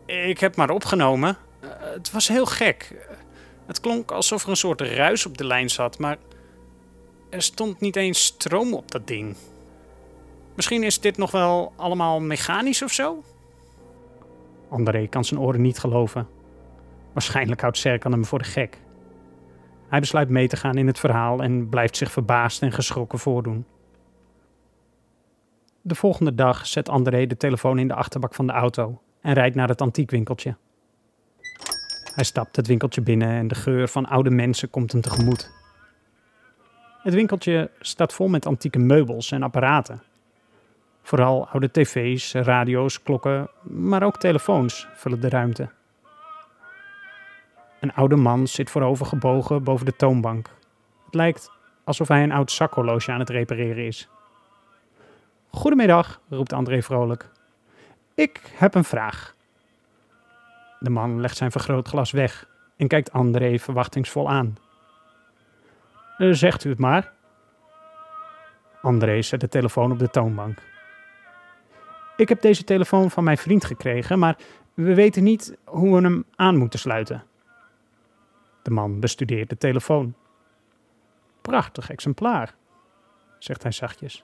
Ik 0.06 0.40
heb 0.40 0.56
maar 0.56 0.70
opgenomen. 0.70 1.38
Eh, 1.60 1.70
het 1.80 2.12
was 2.12 2.28
heel 2.28 2.46
gek. 2.46 3.08
Het 3.66 3.80
klonk 3.80 4.12
alsof 4.12 4.44
er 4.44 4.50
een 4.50 4.56
soort 4.56 4.82
ruis 4.82 5.26
op 5.26 5.38
de 5.38 5.46
lijn 5.46 5.70
zat, 5.70 6.00
maar 6.00 6.18
er 7.30 7.42
stond 7.42 7.80
niet 7.80 7.96
eens 7.96 8.26
stroom 8.26 8.74
op 8.74 8.92
dat 8.92 9.08
ding. 9.08 9.36
Misschien 10.56 10.84
is 10.84 11.00
dit 11.00 11.18
nog 11.18 11.32
wel 11.32 11.74
allemaal 11.76 12.20
mechanisch 12.20 12.82
of 12.82 12.92
zo? 12.92 13.24
André 14.70 15.08
kan 15.08 15.26
zijn 15.26 15.40
oren 15.40 15.62
niet 15.62 15.80
geloven. 15.80 16.28
Waarschijnlijk 17.14 17.62
houdt 17.62 17.78
Serkan 17.78 18.12
hem 18.12 18.26
voor 18.26 18.40
de 18.40 18.46
gek. 18.46 18.78
Hij 19.94 20.02
besluit 20.02 20.30
mee 20.30 20.48
te 20.48 20.58
gaan 20.58 20.78
in 20.78 20.88
het 20.88 21.00
verhaal 21.00 21.44
en 21.44 21.70
blijft 21.70 21.98
zich 21.98 22.12
verbaasd 22.12 22.62
en 22.62 22.72
geschrokken 22.72 23.20
voordoen. 23.20 23.66
De 25.82 25.96
volgende 25.96 26.36
dag 26.36 26.68
zet 26.68 26.90
André 26.90 27.28
de 27.28 27.38
telefoon 27.38 27.80
in 27.80 27.88
de 27.88 27.94
achterbak 27.94 28.34
van 28.34 28.48
de 28.48 28.54
auto 28.54 29.02
en 29.22 29.34
rijdt 29.34 29.56
naar 29.56 29.68
het 29.68 29.82
antiekwinkeltje. 29.82 30.56
Hij 32.16 32.24
stapt 32.24 32.56
het 32.56 32.68
winkeltje 32.68 33.02
binnen 33.02 33.30
en 33.30 33.48
de 33.48 33.56
geur 33.56 33.88
van 33.88 34.06
oude 34.06 34.30
mensen 34.30 34.70
komt 34.70 34.92
hem 34.92 35.02
tegemoet. 35.02 35.52
Het 37.02 37.14
winkeltje 37.14 37.70
staat 37.80 38.14
vol 38.14 38.28
met 38.28 38.46
antieke 38.46 38.80
meubels 38.80 39.32
en 39.32 39.44
apparaten. 39.44 40.02
Vooral 41.02 41.48
oude 41.48 41.72
tv's, 41.72 42.34
radio's, 42.34 43.04
klokken, 43.04 43.50
maar 43.62 44.04
ook 44.04 44.18
telefoons 44.18 44.88
vullen 44.94 45.22
de 45.22 45.30
ruimte. 45.30 45.70
Een 47.84 47.94
oude 47.94 48.16
man 48.16 48.48
zit 48.48 48.70
voorover 48.70 49.06
gebogen 49.06 49.64
boven 49.64 49.86
de 49.86 49.96
toonbank. 49.96 50.50
Het 51.06 51.14
lijkt 51.14 51.52
alsof 51.84 52.08
hij 52.08 52.24
een 52.24 52.32
oud 52.32 52.52
zakhorloge 52.52 53.12
aan 53.12 53.20
het 53.20 53.30
repareren 53.30 53.86
is. 53.86 54.10
Goedemiddag, 55.50 56.22
roept 56.30 56.54
André 56.54 56.82
vrolijk. 56.82 57.30
Ik 58.16 58.42
heb 58.54 58.76
een 58.76 58.84
vraag. 58.84 59.36
De 60.80 60.90
man 60.90 61.22
legt 61.22 61.38
zijn 61.38 61.52
vergrootglas 61.52 62.12
weg 62.12 62.48
en 62.78 62.88
kijkt 62.88 63.12
André 63.12 63.60
verwachtingsvol 63.60 64.30
aan. 64.30 64.58
Eh, 66.18 66.30
zegt 66.32 66.64
u 66.64 66.70
het 66.70 66.80
maar. 66.80 67.12
André 68.82 69.22
zet 69.22 69.40
de 69.40 69.50
telefoon 69.50 69.92
op 69.92 70.00
de 70.00 70.10
toonbank. 70.10 70.58
Ik 72.18 72.30
heb 72.30 72.42
deze 72.42 72.64
telefoon 72.64 73.12
van 73.12 73.24
mijn 73.24 73.38
vriend 73.38 73.66
gekregen, 73.66 74.20
maar 74.20 74.38
we 74.74 74.94
weten 74.94 75.24
niet 75.24 75.58
hoe 75.64 75.96
we 75.96 76.02
hem 76.02 76.26
aan 76.36 76.58
moeten 76.58 76.80
sluiten. 76.80 77.24
De 78.64 78.72
man 78.72 79.00
bestudeert 79.00 79.50
de 79.50 79.58
telefoon. 79.58 80.14
Prachtig 81.42 81.90
exemplaar, 81.90 82.56
zegt 83.40 83.64
hij 83.64 83.72
zachtjes. 83.72 84.24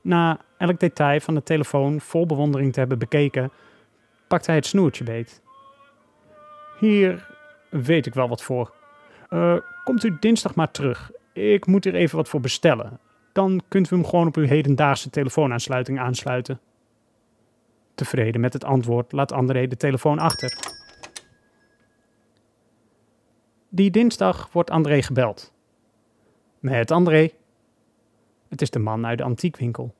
Na 0.00 0.40
elk 0.58 0.80
detail 0.80 1.20
van 1.20 1.34
de 1.34 1.42
telefoon 1.42 2.00
vol 2.00 2.26
bewondering 2.26 2.72
te 2.72 2.78
hebben 2.78 2.98
bekeken, 2.98 3.52
pakt 4.26 4.46
hij 4.46 4.54
het 4.54 4.66
snoertje 4.66 5.04
beet. 5.04 5.42
Hier 6.78 7.28
weet 7.70 8.06
ik 8.06 8.14
wel 8.14 8.28
wat 8.28 8.42
voor. 8.42 8.74
Uh, 9.30 9.56
komt 9.84 10.04
u 10.04 10.16
dinsdag 10.20 10.54
maar 10.54 10.70
terug. 10.70 11.10
Ik 11.32 11.66
moet 11.66 11.84
hier 11.84 11.94
even 11.94 12.16
wat 12.16 12.28
voor 12.28 12.40
bestellen. 12.40 13.00
Dan 13.32 13.62
kunt 13.68 13.90
u 13.90 13.96
hem 13.96 14.04
gewoon 14.04 14.26
op 14.26 14.36
uw 14.36 14.46
hedendaagse 14.46 15.10
telefoonaansluiting 15.10 16.00
aansluiten. 16.00 16.60
Tevreden 17.94 18.40
met 18.40 18.52
het 18.52 18.64
antwoord 18.64 19.12
laat 19.12 19.32
André 19.32 19.66
de 19.66 19.76
telefoon 19.76 20.18
achter. 20.18 20.75
Die 23.76 23.90
dinsdag 23.90 24.48
wordt 24.52 24.70
André 24.70 25.02
gebeld. 25.02 25.52
Met 26.58 26.90
André. 26.90 27.30
Het 28.48 28.62
is 28.62 28.70
de 28.70 28.78
man 28.78 29.06
uit 29.06 29.18
de 29.18 29.24
antiekwinkel. 29.24 29.94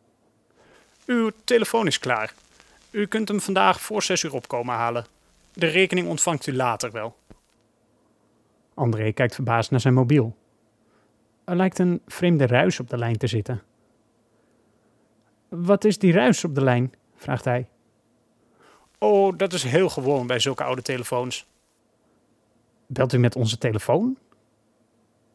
Uw 1.06 1.30
telefoon 1.44 1.86
is 1.86 1.98
klaar. 1.98 2.34
U 2.90 3.06
kunt 3.06 3.28
hem 3.28 3.40
vandaag 3.40 3.80
voor 3.80 4.02
zes 4.02 4.22
uur 4.22 4.34
opkomen 4.34 4.74
halen. 4.74 5.06
De 5.52 5.66
rekening 5.66 6.08
ontvangt 6.08 6.46
u 6.46 6.54
later 6.54 6.90
wel. 6.90 7.16
André 8.74 9.12
kijkt 9.12 9.34
verbaasd 9.34 9.70
naar 9.70 9.80
zijn 9.80 9.94
mobiel. 9.94 10.36
Er 11.44 11.56
lijkt 11.56 11.78
een 11.78 12.00
vreemde 12.06 12.46
ruis 12.46 12.80
op 12.80 12.90
de 12.90 12.98
lijn 12.98 13.16
te 13.16 13.26
zitten. 13.26 13.62
Wat 15.48 15.84
is 15.84 15.98
die 15.98 16.12
ruis 16.12 16.44
op 16.44 16.54
de 16.54 16.62
lijn? 16.62 16.94
vraagt 17.16 17.44
hij. 17.44 17.68
Oh, 18.98 19.36
dat 19.36 19.52
is 19.52 19.62
heel 19.62 19.88
gewoon 19.88 20.26
bij 20.26 20.38
zulke 20.38 20.64
oude 20.64 20.82
telefoons. 20.82 21.46
Belt 22.86 23.12
u 23.12 23.18
met 23.18 23.36
onze 23.36 23.58
telefoon? 23.58 24.18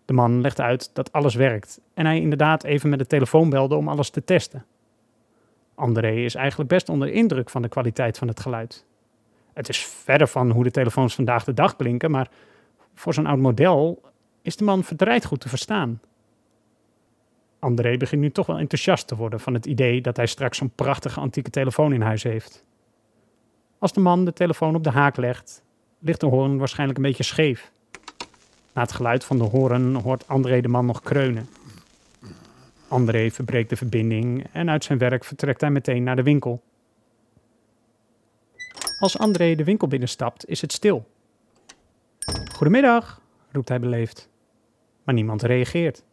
De 0.05 0.13
man 0.13 0.41
legt 0.41 0.59
uit 0.59 0.89
dat 0.93 1.11
alles 1.11 1.35
werkt 1.35 1.81
en 1.93 2.05
hij 2.05 2.19
inderdaad 2.19 2.63
even 2.63 2.89
met 2.89 2.99
de 2.99 3.07
telefoon 3.07 3.49
belde 3.49 3.75
om 3.75 3.87
alles 3.87 4.09
te 4.09 4.23
testen. 4.23 4.65
André 5.75 6.11
is 6.11 6.35
eigenlijk 6.35 6.69
best 6.69 6.89
onder 6.89 7.07
indruk 7.07 7.49
van 7.49 7.61
de 7.61 7.67
kwaliteit 7.67 8.17
van 8.17 8.27
het 8.27 8.39
geluid. 8.39 8.85
Het 9.53 9.69
is 9.69 9.85
verder 9.85 10.27
van 10.27 10.51
hoe 10.51 10.63
de 10.63 10.71
telefoons 10.71 11.15
vandaag 11.15 11.43
de 11.43 11.53
dag 11.53 11.75
klinken, 11.75 12.11
maar 12.11 12.29
voor 12.93 13.13
zo'n 13.13 13.25
oud 13.25 13.39
model 13.39 14.01
is 14.41 14.55
de 14.55 14.63
man 14.63 14.83
verdraaid 14.83 15.25
goed 15.25 15.39
te 15.39 15.49
verstaan. 15.49 16.01
André 17.59 17.97
begint 17.97 18.21
nu 18.21 18.31
toch 18.31 18.45
wel 18.45 18.57
enthousiast 18.57 19.07
te 19.07 19.15
worden 19.15 19.39
van 19.39 19.53
het 19.53 19.65
idee 19.65 20.01
dat 20.01 20.17
hij 20.17 20.25
straks 20.25 20.57
zo'n 20.57 20.71
prachtige 20.75 21.19
antieke 21.19 21.49
telefoon 21.49 21.93
in 21.93 22.01
huis 22.01 22.23
heeft. 22.23 22.65
Als 23.79 23.93
de 23.93 23.99
man 23.99 24.25
de 24.25 24.33
telefoon 24.33 24.75
op 24.75 24.83
de 24.83 24.89
haak 24.89 25.17
legt, 25.17 25.63
ligt 26.01 26.19
de 26.19 26.25
hoorn 26.25 26.57
waarschijnlijk 26.57 26.97
een 26.97 27.05
beetje 27.05 27.23
scheef. 27.23 27.71
Na 28.73 28.81
het 28.81 28.91
geluid 28.91 29.23
van 29.23 29.37
de 29.37 29.43
hoorn 29.43 29.95
hoort 29.95 30.27
André 30.27 30.61
de 30.61 30.67
man 30.67 30.85
nog 30.85 31.01
kreunen. 31.01 31.49
André 32.87 33.29
verbreekt 33.29 33.69
de 33.69 33.75
verbinding 33.75 34.47
en 34.51 34.69
uit 34.69 34.83
zijn 34.83 34.97
werk 34.97 35.23
vertrekt 35.23 35.61
hij 35.61 35.71
meteen 35.71 36.03
naar 36.03 36.15
de 36.15 36.23
winkel. 36.23 36.61
Als 38.99 39.17
André 39.17 39.55
de 39.55 39.63
winkel 39.63 39.87
binnenstapt, 39.87 40.47
is 40.47 40.61
het 40.61 40.71
stil. 40.71 41.07
Goedemiddag, 42.55 43.21
roept 43.51 43.69
hij 43.69 43.79
beleefd. 43.79 44.29
Maar 45.03 45.15
niemand 45.15 45.41
reageert. 45.41 46.03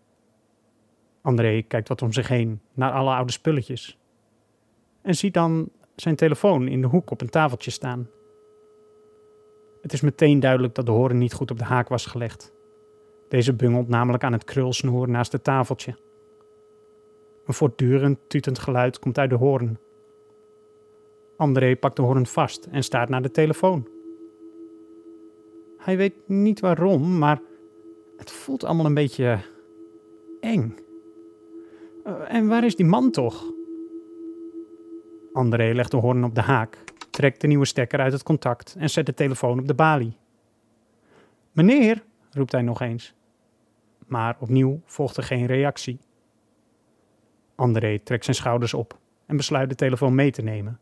André 1.23 1.62
kijkt 1.62 1.88
wat 1.88 2.02
om 2.02 2.12
zich 2.12 2.28
heen 2.28 2.61
naar 2.75 2.92
alle 2.92 3.14
oude 3.14 3.33
spulletjes. 3.33 3.99
En 5.02 5.14
ziet 5.14 5.35
dan 5.35 5.68
zijn 5.97 6.16
telefoon 6.16 6.68
in 6.68 6.80
de 6.80 6.87
hoek 6.87 7.11
op 7.11 7.21
een 7.21 7.30
tafeltje 7.30 7.71
staan. 7.71 8.09
Het 9.80 9.92
is 9.92 10.00
meteen 10.00 10.40
duidelijk 10.40 10.75
dat 10.75 10.87
de 10.87 10.92
horen 10.92 11.18
niet 11.18 11.32
goed 11.32 11.50
op 11.50 11.58
de 11.58 11.64
haak 11.64 11.88
was 11.88 12.06
gelegd. 12.06 12.52
Deze 13.28 13.52
bungelt 13.52 13.88
namelijk 13.88 14.25
aan 14.25 14.32
het 14.32 14.44
krulsnoer 14.44 15.08
naast 15.08 15.32
het 15.32 15.44
tafeltje. 15.44 15.97
Een 17.47 17.54
voortdurend 17.54 18.18
tutend 18.26 18.58
geluid 18.58 18.99
komt 18.99 19.18
uit 19.18 19.30
de 19.30 19.37
hoorn. 19.37 19.78
André 21.37 21.76
pakt 21.76 21.97
de 21.97 22.02
hoorn 22.02 22.26
vast 22.26 22.68
en 22.70 22.82
staart 22.82 23.08
naar 23.08 23.23
de 23.23 23.30
telefoon. 23.30 23.88
Hij 25.78 25.97
weet 25.97 26.14
niet 26.26 26.61
waarom, 26.61 27.18
maar 27.18 27.40
het 28.16 28.30
voelt 28.30 28.64
allemaal 28.64 28.87
een 28.87 28.94
beetje 28.94 29.38
eng. 30.40 30.76
Eh, 32.04 32.35
en 32.35 32.47
waar 32.47 32.64
is 32.64 32.76
die 32.76 32.87
man 32.87 33.11
toch? 33.11 33.52
André 35.32 35.73
legt 35.75 35.90
de 35.90 35.97
hoorn 35.97 36.25
op 36.25 36.35
de 36.35 36.40
haak, 36.40 36.85
trekt 37.18 37.40
de 37.40 37.46
nieuwe 37.46 37.64
stekker 37.64 38.00
uit 38.00 38.12
het 38.12 38.22
contact 38.22 38.75
en 38.78 38.90
zet 38.90 39.06
de 39.06 39.14
telefoon 39.14 39.58
op 39.58 39.66
de 39.66 39.75
balie. 39.75 40.16
Meneer, 41.52 42.04
roept 42.30 42.52
hij 42.52 42.62
nog 42.62 42.80
eens. 42.80 43.14
Maar 44.06 44.37
opnieuw 44.40 44.80
volgt 44.84 45.16
er 45.16 45.22
geen 45.22 45.46
reactie. 45.46 45.98
André 47.54 47.98
trekt 47.98 48.25
zijn 48.25 48.37
schouders 48.37 48.75
op 48.75 48.98
en 49.26 49.37
besluit 49.37 49.68
de 49.68 49.75
telefoon 49.75 50.14
mee 50.14 50.30
te 50.30 50.42
nemen. 50.42 50.80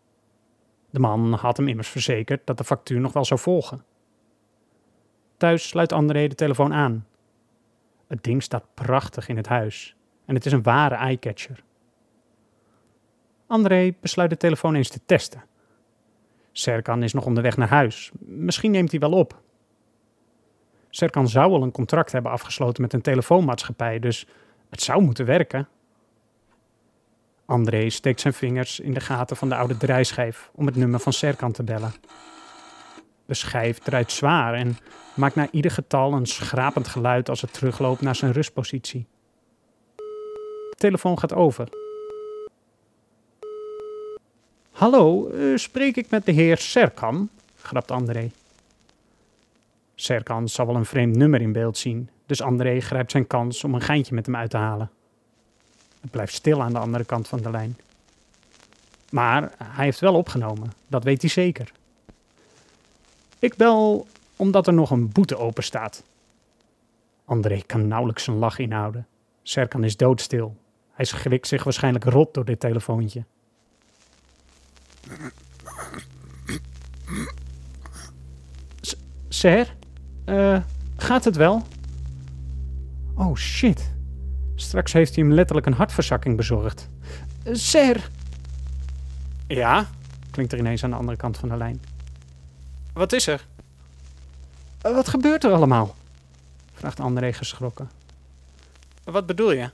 De 0.90 0.98
man 0.98 1.32
had 1.32 1.56
hem 1.56 1.68
immers 1.68 1.88
verzekerd 1.88 2.46
dat 2.46 2.58
de 2.58 2.64
factuur 2.64 3.00
nog 3.00 3.12
wel 3.12 3.24
zou 3.24 3.40
volgen. 3.40 3.84
Thuis 5.36 5.68
sluit 5.68 5.92
André 5.92 6.28
de 6.28 6.34
telefoon 6.34 6.72
aan. 6.72 7.06
Het 8.06 8.24
ding 8.24 8.42
staat 8.42 8.74
prachtig 8.74 9.28
in 9.28 9.36
het 9.36 9.48
huis 9.48 9.96
en 10.24 10.34
het 10.34 10.46
is 10.46 10.52
een 10.52 10.62
ware 10.62 10.94
eyecatcher. 10.94 11.64
André 13.46 13.94
besluit 14.00 14.30
de 14.30 14.36
telefoon 14.36 14.74
eens 14.74 14.90
te 14.90 15.00
testen. 15.06 15.42
Serkan 16.58 17.02
is 17.02 17.12
nog 17.12 17.26
onderweg 17.26 17.56
naar 17.56 17.68
huis. 17.68 18.10
Misschien 18.20 18.70
neemt 18.70 18.90
hij 18.90 19.00
wel 19.00 19.12
op. 19.12 19.40
Serkan 20.90 21.28
zou 21.28 21.52
al 21.52 21.62
een 21.62 21.72
contract 21.72 22.12
hebben 22.12 22.32
afgesloten 22.32 22.82
met 22.82 22.92
een 22.92 23.00
telefoonmaatschappij, 23.00 23.98
dus 23.98 24.26
het 24.70 24.82
zou 24.82 25.02
moeten 25.02 25.26
werken. 25.26 25.68
André 27.46 27.90
steekt 27.90 28.20
zijn 28.20 28.34
vingers 28.34 28.80
in 28.80 28.94
de 28.94 29.00
gaten 29.00 29.36
van 29.36 29.48
de 29.48 29.56
oude 29.56 29.76
draaischijf 29.76 30.50
om 30.54 30.66
het 30.66 30.76
nummer 30.76 31.00
van 31.00 31.12
Serkan 31.12 31.52
te 31.52 31.62
bellen. 31.62 31.92
De 33.26 33.34
schijf 33.34 33.78
draait 33.78 34.12
zwaar 34.12 34.54
en 34.54 34.76
maakt 35.14 35.34
na 35.34 35.48
ieder 35.50 35.70
getal 35.70 36.12
een 36.12 36.26
schrapend 36.26 36.88
geluid 36.88 37.28
als 37.28 37.40
het 37.40 37.52
terugloopt 37.52 38.00
naar 38.00 38.16
zijn 38.16 38.32
rustpositie. 38.32 39.06
De 40.70 40.76
telefoon 40.76 41.18
gaat 41.18 41.34
over. 41.34 41.68
Hallo, 44.76 45.30
uh, 45.30 45.56
spreek 45.56 45.96
ik 45.96 46.10
met 46.10 46.24
de 46.24 46.32
heer 46.32 46.58
Serkan? 46.58 47.28
grapt 47.56 47.90
André. 47.90 48.30
Serkan 49.94 50.48
zal 50.48 50.66
wel 50.66 50.76
een 50.76 50.84
vreemd 50.84 51.16
nummer 51.16 51.40
in 51.40 51.52
beeld 51.52 51.78
zien, 51.78 52.10
dus 52.26 52.42
André 52.42 52.80
grijpt 52.80 53.10
zijn 53.10 53.26
kans 53.26 53.64
om 53.64 53.74
een 53.74 53.80
geintje 53.80 54.14
met 54.14 54.26
hem 54.26 54.36
uit 54.36 54.50
te 54.50 54.56
halen. 54.56 54.90
Het 56.00 56.10
blijft 56.10 56.32
stil 56.32 56.62
aan 56.62 56.72
de 56.72 56.78
andere 56.78 57.04
kant 57.04 57.28
van 57.28 57.42
de 57.42 57.50
lijn. 57.50 57.76
Maar 59.10 59.52
hij 59.64 59.84
heeft 59.84 60.00
wel 60.00 60.14
opgenomen, 60.14 60.72
dat 60.88 61.04
weet 61.04 61.20
hij 61.20 61.30
zeker. 61.30 61.72
Ik 63.38 63.56
bel 63.56 64.06
omdat 64.36 64.66
er 64.66 64.74
nog 64.74 64.90
een 64.90 65.12
boete 65.12 65.36
open 65.36 65.62
staat. 65.62 66.02
André 67.24 67.60
kan 67.66 67.88
nauwelijks 67.88 68.24
zijn 68.24 68.36
lach 68.36 68.58
inhouden. 68.58 69.06
Serkan 69.42 69.84
is 69.84 69.96
doodstil. 69.96 70.56
Hij 70.92 71.04
schrikt 71.04 71.46
zich 71.46 71.64
waarschijnlijk 71.64 72.04
rot 72.04 72.34
door 72.34 72.44
dit 72.44 72.60
telefoontje. 72.60 73.24
Ser? 79.28 79.74
Uh, 80.26 80.58
gaat 80.96 81.24
het 81.24 81.36
wel? 81.36 81.66
Oh 83.14 83.36
shit. 83.36 83.90
Straks 84.54 84.92
heeft 84.92 85.14
hij 85.14 85.24
hem 85.24 85.32
letterlijk 85.32 85.66
een 85.66 85.72
hartverzakking 85.72 86.36
bezorgd. 86.36 86.88
Uh, 87.44 87.54
Ser? 87.54 88.10
Ja? 89.46 89.86
Klinkt 90.30 90.52
er 90.52 90.58
ineens 90.58 90.84
aan 90.84 90.90
de 90.90 90.96
andere 90.96 91.16
kant 91.16 91.38
van 91.38 91.48
de 91.48 91.56
lijn. 91.56 91.82
Wat 92.92 93.12
is 93.12 93.26
er? 93.26 93.46
Uh, 94.86 94.94
wat 94.94 95.08
gebeurt 95.08 95.44
er 95.44 95.52
allemaal? 95.52 95.94
Vraagt 96.74 97.00
André 97.00 97.32
geschrokken. 97.32 97.90
Wat 99.04 99.26
bedoel 99.26 99.52
je? 99.52 99.70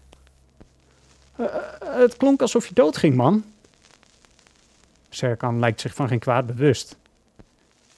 het 1.85 2.17
klonk 2.17 2.41
alsof 2.41 2.67
je 2.67 2.75
doodging, 2.75 3.15
man. 3.15 3.45
Serkan 5.15 5.59
lijkt 5.59 5.81
zich 5.81 5.95
van 5.95 6.09
geen 6.09 6.19
kwaad 6.19 6.47
bewust. 6.47 6.97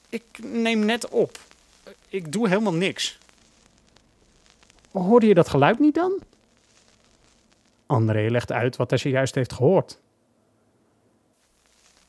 Ik 0.08 0.24
neem 0.42 0.78
net 0.84 1.08
op. 1.08 1.38
Ik 2.08 2.32
doe 2.32 2.48
helemaal 2.48 2.74
niks. 2.74 3.18
Hoorde 4.90 5.26
je 5.26 5.34
dat 5.34 5.48
geluid 5.48 5.78
niet 5.78 5.94
dan? 5.94 6.22
André 7.86 8.30
legt 8.30 8.52
uit 8.52 8.76
wat 8.76 8.90
hij 8.90 8.98
zojuist 8.98 9.34
heeft 9.34 9.52
gehoord. 9.52 9.98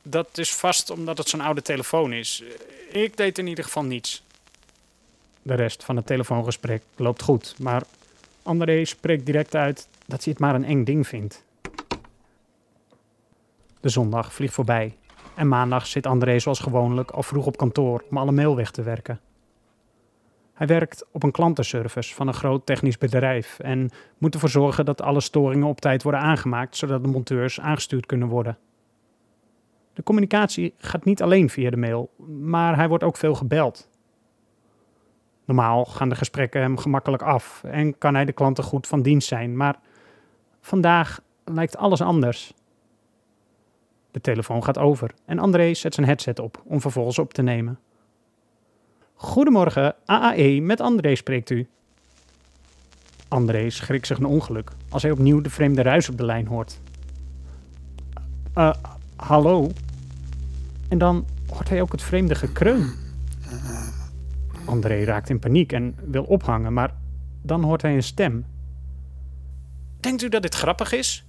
Dat 0.02 0.38
is 0.38 0.54
vast 0.54 0.90
omdat 0.90 1.18
het 1.18 1.28
zo'n 1.28 1.40
oude 1.40 1.62
telefoon 1.62 2.12
is. 2.12 2.42
Ik 2.90 3.16
deed 3.16 3.38
in 3.38 3.46
ieder 3.46 3.64
geval 3.64 3.84
niets. 3.84 4.22
De 5.42 5.54
rest 5.54 5.84
van 5.84 5.96
het 5.96 6.06
telefoongesprek 6.06 6.82
loopt 6.96 7.22
goed, 7.22 7.54
maar 7.58 7.82
André 8.42 8.84
spreekt 8.84 9.26
direct 9.26 9.54
uit 9.54 9.88
dat 10.06 10.24
hij 10.24 10.32
het 10.32 10.42
maar 10.42 10.54
een 10.54 10.64
eng 10.64 10.84
ding 10.84 11.06
vindt. 11.06 11.44
De 13.86 13.92
zondag 13.92 14.32
vliegt 14.32 14.54
voorbij 14.54 14.96
en 15.34 15.48
maandag 15.48 15.86
zit 15.86 16.06
André 16.06 16.38
zoals 16.38 16.60
gewoonlijk 16.60 17.10
al 17.10 17.22
vroeg 17.22 17.46
op 17.46 17.56
kantoor 17.56 18.04
om 18.10 18.16
alle 18.16 18.32
mail 18.32 18.56
weg 18.56 18.70
te 18.70 18.82
werken. 18.82 19.20
Hij 20.54 20.66
werkt 20.66 21.06
op 21.12 21.22
een 21.22 21.30
klantenservice 21.30 22.14
van 22.14 22.28
een 22.28 22.34
groot 22.34 22.66
technisch 22.66 22.98
bedrijf 22.98 23.58
en 23.58 23.90
moet 24.18 24.34
ervoor 24.34 24.48
zorgen 24.48 24.84
dat 24.84 25.02
alle 25.02 25.20
storingen 25.20 25.66
op 25.66 25.80
tijd 25.80 26.02
worden 26.02 26.20
aangemaakt, 26.20 26.76
zodat 26.76 27.02
de 27.02 27.08
monteurs 27.08 27.60
aangestuurd 27.60 28.06
kunnen 28.06 28.28
worden. 28.28 28.58
De 29.92 30.02
communicatie 30.02 30.74
gaat 30.78 31.04
niet 31.04 31.22
alleen 31.22 31.50
via 31.50 31.70
de 31.70 31.76
mail, 31.76 32.10
maar 32.40 32.76
hij 32.76 32.88
wordt 32.88 33.04
ook 33.04 33.16
veel 33.16 33.34
gebeld. 33.34 33.88
Normaal 35.44 35.84
gaan 35.84 36.08
de 36.08 36.16
gesprekken 36.16 36.60
hem 36.60 36.76
gemakkelijk 36.76 37.22
af 37.22 37.64
en 37.64 37.98
kan 37.98 38.14
hij 38.14 38.24
de 38.24 38.32
klanten 38.32 38.64
goed 38.64 38.86
van 38.86 39.02
dienst 39.02 39.28
zijn, 39.28 39.56
maar 39.56 39.78
vandaag 40.60 41.20
lijkt 41.44 41.76
alles 41.76 42.00
anders. 42.00 42.54
De 44.16 44.22
telefoon 44.22 44.64
gaat 44.64 44.78
over 44.78 45.14
en 45.24 45.38
André 45.38 45.74
zet 45.74 45.94
zijn 45.94 46.06
headset 46.06 46.38
op 46.38 46.62
om 46.64 46.80
vervolgens 46.80 47.18
op 47.18 47.34
te 47.34 47.42
nemen. 47.42 47.78
Goedemorgen, 49.14 49.94
AAE, 50.04 50.60
met 50.60 50.80
André 50.80 51.14
spreekt 51.14 51.50
u. 51.50 51.68
André 53.28 53.70
schrikt 53.70 54.06
zich 54.06 54.18
een 54.18 54.24
ongeluk 54.24 54.70
als 54.88 55.02
hij 55.02 55.10
opnieuw 55.10 55.40
de 55.40 55.50
vreemde 55.50 55.82
ruis 55.82 56.08
op 56.08 56.16
de 56.16 56.24
lijn 56.24 56.46
hoort. 56.46 56.80
Uh, 58.54 58.74
hallo? 59.16 59.70
En 60.88 60.98
dan 60.98 61.26
hoort 61.48 61.68
hij 61.68 61.80
ook 61.80 61.92
het 61.92 62.02
vreemde 62.02 62.34
gekreun. 62.34 62.92
André 64.64 65.04
raakt 65.04 65.30
in 65.30 65.38
paniek 65.38 65.72
en 65.72 65.96
wil 66.04 66.24
ophangen, 66.24 66.72
maar 66.72 66.94
dan 67.42 67.62
hoort 67.62 67.82
hij 67.82 67.94
een 67.94 68.02
stem. 68.02 68.44
Denkt 70.00 70.22
u 70.22 70.28
dat 70.28 70.42
dit 70.42 70.54
grappig 70.54 70.92
is? 70.92 71.26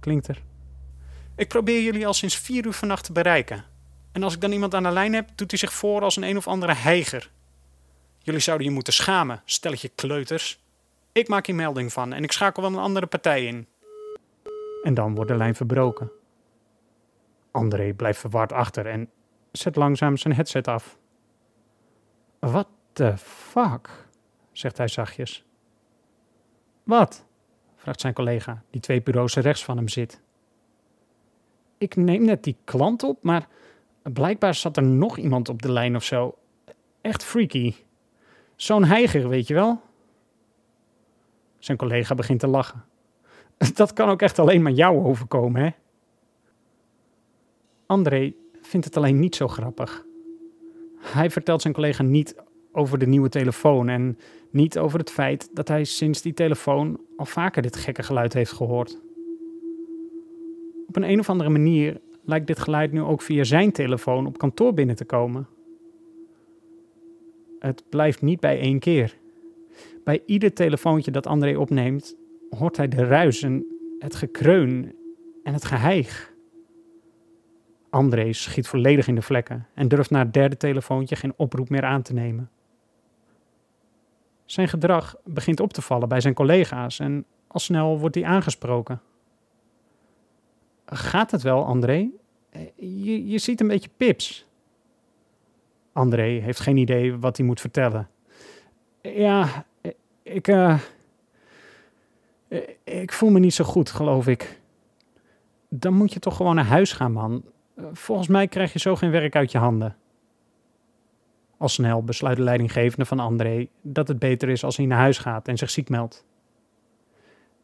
klinkt 0.00 0.28
er. 0.28 0.42
Ik 1.36 1.48
probeer 1.48 1.82
jullie 1.82 2.06
al 2.06 2.14
sinds 2.14 2.38
vier 2.38 2.66
uur 2.66 2.72
vannacht 2.72 3.04
te 3.04 3.12
bereiken. 3.12 3.64
En 4.12 4.22
als 4.22 4.34
ik 4.34 4.40
dan 4.40 4.52
iemand 4.52 4.74
aan 4.74 4.82
de 4.82 4.90
lijn 4.90 5.12
heb, 5.12 5.28
doet 5.34 5.50
hij 5.50 5.58
zich 5.58 5.72
voor 5.72 6.02
als 6.02 6.16
een 6.16 6.22
een 6.22 6.36
of 6.36 6.46
andere 6.46 6.74
heiger. 6.74 7.30
Jullie 8.18 8.40
zouden 8.40 8.66
je 8.66 8.72
moeten 8.72 8.92
schamen, 8.92 9.42
stelletje 9.44 9.88
kleuters. 9.88 10.62
Ik 11.12 11.28
maak 11.28 11.46
hier 11.46 11.54
melding 11.54 11.92
van 11.92 12.12
en 12.12 12.22
ik 12.22 12.32
schakel 12.32 12.62
wel 12.62 12.72
een 12.72 12.78
andere 12.78 13.06
partij 13.06 13.46
in. 13.46 13.66
En 14.82 14.94
dan 14.94 15.14
wordt 15.14 15.30
de 15.30 15.36
lijn 15.36 15.54
verbroken. 15.54 16.10
André 17.50 17.92
blijft 17.92 18.20
verward 18.20 18.52
achter 18.52 18.86
en 18.86 19.10
zet 19.52 19.76
langzaam 19.76 20.16
zijn 20.16 20.34
headset 20.34 20.68
af. 20.68 20.98
What 22.38 22.68
the 22.92 23.16
fuck? 23.18 24.06
zegt 24.52 24.76
hij 24.78 24.88
zachtjes. 24.88 25.44
Wat? 26.82 27.24
vraagt 27.76 28.00
zijn 28.00 28.14
collega, 28.14 28.62
die 28.70 28.80
twee 28.80 29.02
bureaus 29.02 29.34
rechts 29.34 29.64
van 29.64 29.76
hem 29.76 29.88
zit. 29.88 30.22
Ik 31.84 31.96
neem 31.96 32.24
net 32.24 32.44
die 32.44 32.56
klant 32.64 33.02
op, 33.02 33.22
maar 33.22 33.48
blijkbaar 34.02 34.54
zat 34.54 34.76
er 34.76 34.82
nog 34.82 35.18
iemand 35.18 35.48
op 35.48 35.62
de 35.62 35.72
lijn 35.72 35.96
of 35.96 36.04
zo. 36.04 36.34
Echt 37.00 37.24
freaky. 37.24 37.74
Zo'n 38.56 38.84
heiger, 38.84 39.28
weet 39.28 39.46
je 39.46 39.54
wel? 39.54 39.80
Zijn 41.58 41.78
collega 41.78 42.14
begint 42.14 42.40
te 42.40 42.46
lachen. 42.46 42.84
Dat 43.74 43.92
kan 43.92 44.08
ook 44.08 44.22
echt 44.22 44.38
alleen 44.38 44.62
maar 44.62 44.72
jou 44.72 45.04
overkomen, 45.04 45.62
hè? 45.62 45.70
André 47.86 48.34
vindt 48.62 48.86
het 48.86 48.96
alleen 48.96 49.18
niet 49.18 49.36
zo 49.36 49.48
grappig. 49.48 50.04
Hij 50.98 51.30
vertelt 51.30 51.62
zijn 51.62 51.74
collega 51.74 52.02
niet 52.02 52.36
over 52.72 52.98
de 52.98 53.06
nieuwe 53.06 53.28
telefoon 53.28 53.88
en 53.88 54.18
niet 54.50 54.78
over 54.78 54.98
het 54.98 55.10
feit 55.10 55.50
dat 55.52 55.68
hij 55.68 55.84
sinds 55.84 56.22
die 56.22 56.34
telefoon 56.34 57.00
al 57.16 57.26
vaker 57.26 57.62
dit 57.62 57.76
gekke 57.76 58.02
geluid 58.02 58.32
heeft 58.32 58.52
gehoord. 58.52 59.02
Op 60.94 61.02
een, 61.02 61.10
een 61.10 61.18
of 61.18 61.30
andere 61.30 61.50
manier 61.50 62.00
lijkt 62.24 62.46
dit 62.46 62.58
geluid 62.58 62.92
nu 62.92 63.00
ook 63.00 63.22
via 63.22 63.44
zijn 63.44 63.72
telefoon 63.72 64.26
op 64.26 64.38
kantoor 64.38 64.74
binnen 64.74 64.96
te 64.96 65.04
komen. 65.04 65.48
Het 67.58 67.84
blijft 67.88 68.22
niet 68.22 68.40
bij 68.40 68.60
één 68.60 68.78
keer. 68.78 69.16
Bij 70.04 70.22
ieder 70.26 70.52
telefoontje 70.52 71.10
dat 71.10 71.26
André 71.26 71.58
opneemt, 71.58 72.16
hoort 72.50 72.76
hij 72.76 72.88
de 72.88 73.04
ruis 73.04 73.42
en 73.42 73.66
het 73.98 74.14
gekreun 74.14 74.94
en 75.42 75.52
het 75.52 75.64
geheig. 75.64 76.32
André 77.90 78.32
schiet 78.32 78.68
volledig 78.68 79.08
in 79.08 79.14
de 79.14 79.22
vlekken 79.22 79.66
en 79.74 79.88
durft 79.88 80.10
na 80.10 80.18
het 80.18 80.32
derde 80.32 80.56
telefoontje 80.56 81.16
geen 81.16 81.34
oproep 81.36 81.68
meer 81.68 81.84
aan 81.84 82.02
te 82.02 82.12
nemen. 82.12 82.50
Zijn 84.44 84.68
gedrag 84.68 85.16
begint 85.24 85.60
op 85.60 85.72
te 85.72 85.82
vallen 85.82 86.08
bij 86.08 86.20
zijn 86.20 86.34
collega's 86.34 86.98
en 86.98 87.24
al 87.46 87.60
snel 87.60 87.98
wordt 87.98 88.14
hij 88.14 88.24
aangesproken. 88.24 89.00
Gaat 90.86 91.30
het 91.30 91.42
wel, 91.42 91.64
André? 91.64 92.10
Je, 92.76 93.26
je 93.26 93.38
ziet 93.38 93.60
een 93.60 93.68
beetje 93.68 93.90
pips. 93.96 94.46
André 95.92 96.22
heeft 96.22 96.60
geen 96.60 96.76
idee 96.76 97.16
wat 97.16 97.36
hij 97.36 97.46
moet 97.46 97.60
vertellen. 97.60 98.08
Ja, 99.00 99.64
ik, 100.22 100.48
uh, 100.48 100.80
ik 102.84 103.12
voel 103.12 103.30
me 103.30 103.38
niet 103.38 103.54
zo 103.54 103.64
goed, 103.64 103.90
geloof 103.90 104.26
ik. 104.26 104.60
Dan 105.68 105.94
moet 105.94 106.12
je 106.12 106.18
toch 106.18 106.36
gewoon 106.36 106.54
naar 106.54 106.64
huis 106.64 106.92
gaan, 106.92 107.12
man. 107.12 107.44
Volgens 107.92 108.28
mij 108.28 108.48
krijg 108.48 108.72
je 108.72 108.78
zo 108.78 108.96
geen 108.96 109.10
werk 109.10 109.36
uit 109.36 109.52
je 109.52 109.58
handen. 109.58 109.96
Al 111.56 111.68
snel 111.68 112.02
besluit 112.02 112.36
de 112.36 112.42
leidinggevende 112.42 113.04
van 113.04 113.18
André 113.18 113.68
dat 113.82 114.08
het 114.08 114.18
beter 114.18 114.48
is 114.48 114.64
als 114.64 114.76
hij 114.76 114.86
naar 114.86 114.98
huis 114.98 115.18
gaat 115.18 115.48
en 115.48 115.56
zich 115.56 115.70
ziek 115.70 115.88
meldt. 115.88 116.24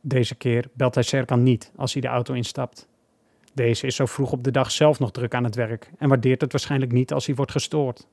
Deze 0.01 0.35
keer 0.35 0.69
belt 0.73 0.95
hij 0.95 1.03
Serkan 1.03 1.43
niet 1.43 1.73
als 1.77 1.93
hij 1.93 2.03
de 2.03 2.09
auto 2.09 2.35
instapt. 2.35 2.89
Deze 3.53 3.87
is 3.87 3.97
zo 3.97 4.07
vroeg 4.07 4.33
op 4.33 4.45
de 4.45 4.51
dag 4.51 4.71
zelf 4.71 4.99
nog 4.99 5.11
druk 5.11 5.35
aan 5.35 5.45
het 5.45 5.55
werk 5.55 5.91
en 5.99 6.09
waardeert 6.09 6.41
het 6.41 6.53
waarschijnlijk 6.53 6.93
niet 6.93 7.13
als 7.13 7.27
hij 7.27 7.35
wordt 7.35 7.51
gestoord. 7.51 8.09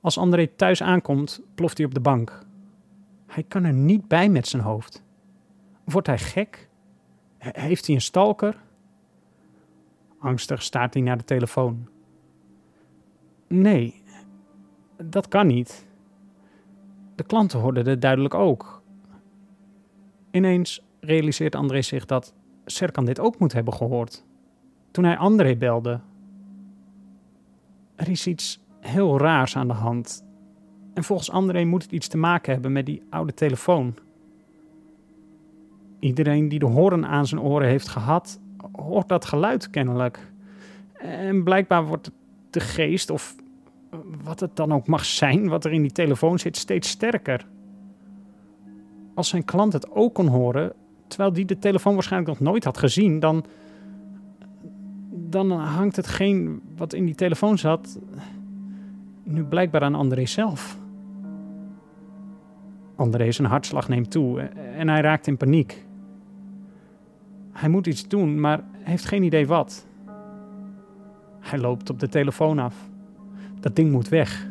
Als 0.00 0.18
André 0.18 0.46
thuis 0.46 0.82
aankomt, 0.82 1.40
ploft 1.54 1.76
hij 1.76 1.86
op 1.86 1.94
de 1.94 2.00
bank. 2.00 2.46
Hij 3.26 3.42
kan 3.42 3.64
er 3.64 3.72
niet 3.72 4.08
bij 4.08 4.28
met 4.28 4.48
zijn 4.48 4.62
hoofd. 4.62 5.02
Wordt 5.84 6.06
hij 6.06 6.18
gek? 6.18 6.68
Heeft 7.38 7.86
hij 7.86 7.94
een 7.94 8.00
stalker? 8.00 8.62
Angstig 10.18 10.62
staart 10.62 10.94
hij 10.94 11.02
naar 11.02 11.18
de 11.18 11.24
telefoon. 11.24 11.88
Nee, 13.46 14.02
dat 15.02 15.28
kan 15.28 15.46
niet. 15.46 15.86
De 17.14 17.22
klanten 17.22 17.60
hoorden 17.60 17.88
het 17.88 18.00
duidelijk 18.00 18.34
ook. 18.34 18.82
Ineens 20.30 20.82
realiseert 21.00 21.54
André 21.54 21.82
zich 21.82 22.04
dat 22.04 22.34
Serkan 22.64 23.04
dit 23.04 23.20
ook 23.20 23.38
moet 23.38 23.52
hebben 23.52 23.74
gehoord. 23.74 24.24
Toen 24.90 25.04
hij 25.04 25.16
André 25.16 25.56
belde. 25.56 26.00
Er 27.94 28.08
is 28.08 28.26
iets 28.26 28.60
heel 28.80 29.18
raars 29.18 29.56
aan 29.56 29.68
de 29.68 29.74
hand. 29.74 30.24
En 30.94 31.04
volgens 31.04 31.30
André 31.30 31.64
moet 31.64 31.82
het 31.82 31.92
iets 31.92 32.08
te 32.08 32.16
maken 32.16 32.52
hebben 32.52 32.72
met 32.72 32.86
die 32.86 33.02
oude 33.10 33.34
telefoon. 33.34 33.94
Iedereen 35.98 36.48
die 36.48 36.58
de 36.58 36.66
hoorn 36.66 37.06
aan 37.06 37.26
zijn 37.26 37.40
oren 37.40 37.68
heeft 37.68 37.88
gehad, 37.88 38.40
hoort 38.72 39.08
dat 39.08 39.24
geluid 39.24 39.70
kennelijk. 39.70 40.32
En 40.92 41.44
blijkbaar 41.44 41.86
wordt 41.86 42.10
de 42.50 42.60
geest, 42.60 43.10
of 43.10 43.34
wat 44.24 44.40
het 44.40 44.56
dan 44.56 44.72
ook 44.72 44.86
mag 44.86 45.04
zijn, 45.04 45.48
wat 45.48 45.64
er 45.64 45.72
in 45.72 45.82
die 45.82 45.92
telefoon 45.92 46.38
zit, 46.38 46.56
steeds 46.56 46.88
sterker. 46.88 47.46
Als 49.14 49.28
zijn 49.28 49.44
klant 49.44 49.72
het 49.72 49.90
ook 49.90 50.14
kon 50.14 50.26
horen, 50.26 50.72
terwijl 51.14 51.34
die 51.34 51.44
de 51.44 51.58
telefoon 51.58 51.94
waarschijnlijk 51.94 52.38
nog 52.38 52.48
nooit 52.48 52.64
had 52.64 52.78
gezien, 52.78 53.20
dan, 53.20 53.44
dan 55.10 55.50
hangt 55.50 55.96
hetgeen 55.96 56.60
wat 56.76 56.92
in 56.92 57.04
die 57.04 57.14
telefoon 57.14 57.58
zat 57.58 57.98
nu 59.22 59.44
blijkbaar 59.44 59.82
aan 59.82 59.94
André 59.94 60.26
zelf. 60.26 60.78
André 62.96 63.32
zijn 63.32 63.48
hartslag 63.48 63.88
neemt 63.88 64.10
toe 64.10 64.40
en 64.76 64.88
hij 64.88 65.00
raakt 65.00 65.26
in 65.26 65.36
paniek. 65.36 65.86
Hij 67.52 67.68
moet 67.68 67.86
iets 67.86 68.08
doen, 68.08 68.40
maar 68.40 68.64
heeft 68.72 69.04
geen 69.04 69.22
idee 69.22 69.46
wat. 69.46 69.86
Hij 71.40 71.58
loopt 71.58 71.90
op 71.90 72.00
de 72.00 72.08
telefoon 72.08 72.58
af. 72.58 72.88
Dat 73.60 73.76
ding 73.76 73.90
moet 73.90 74.08
weg. 74.08 74.48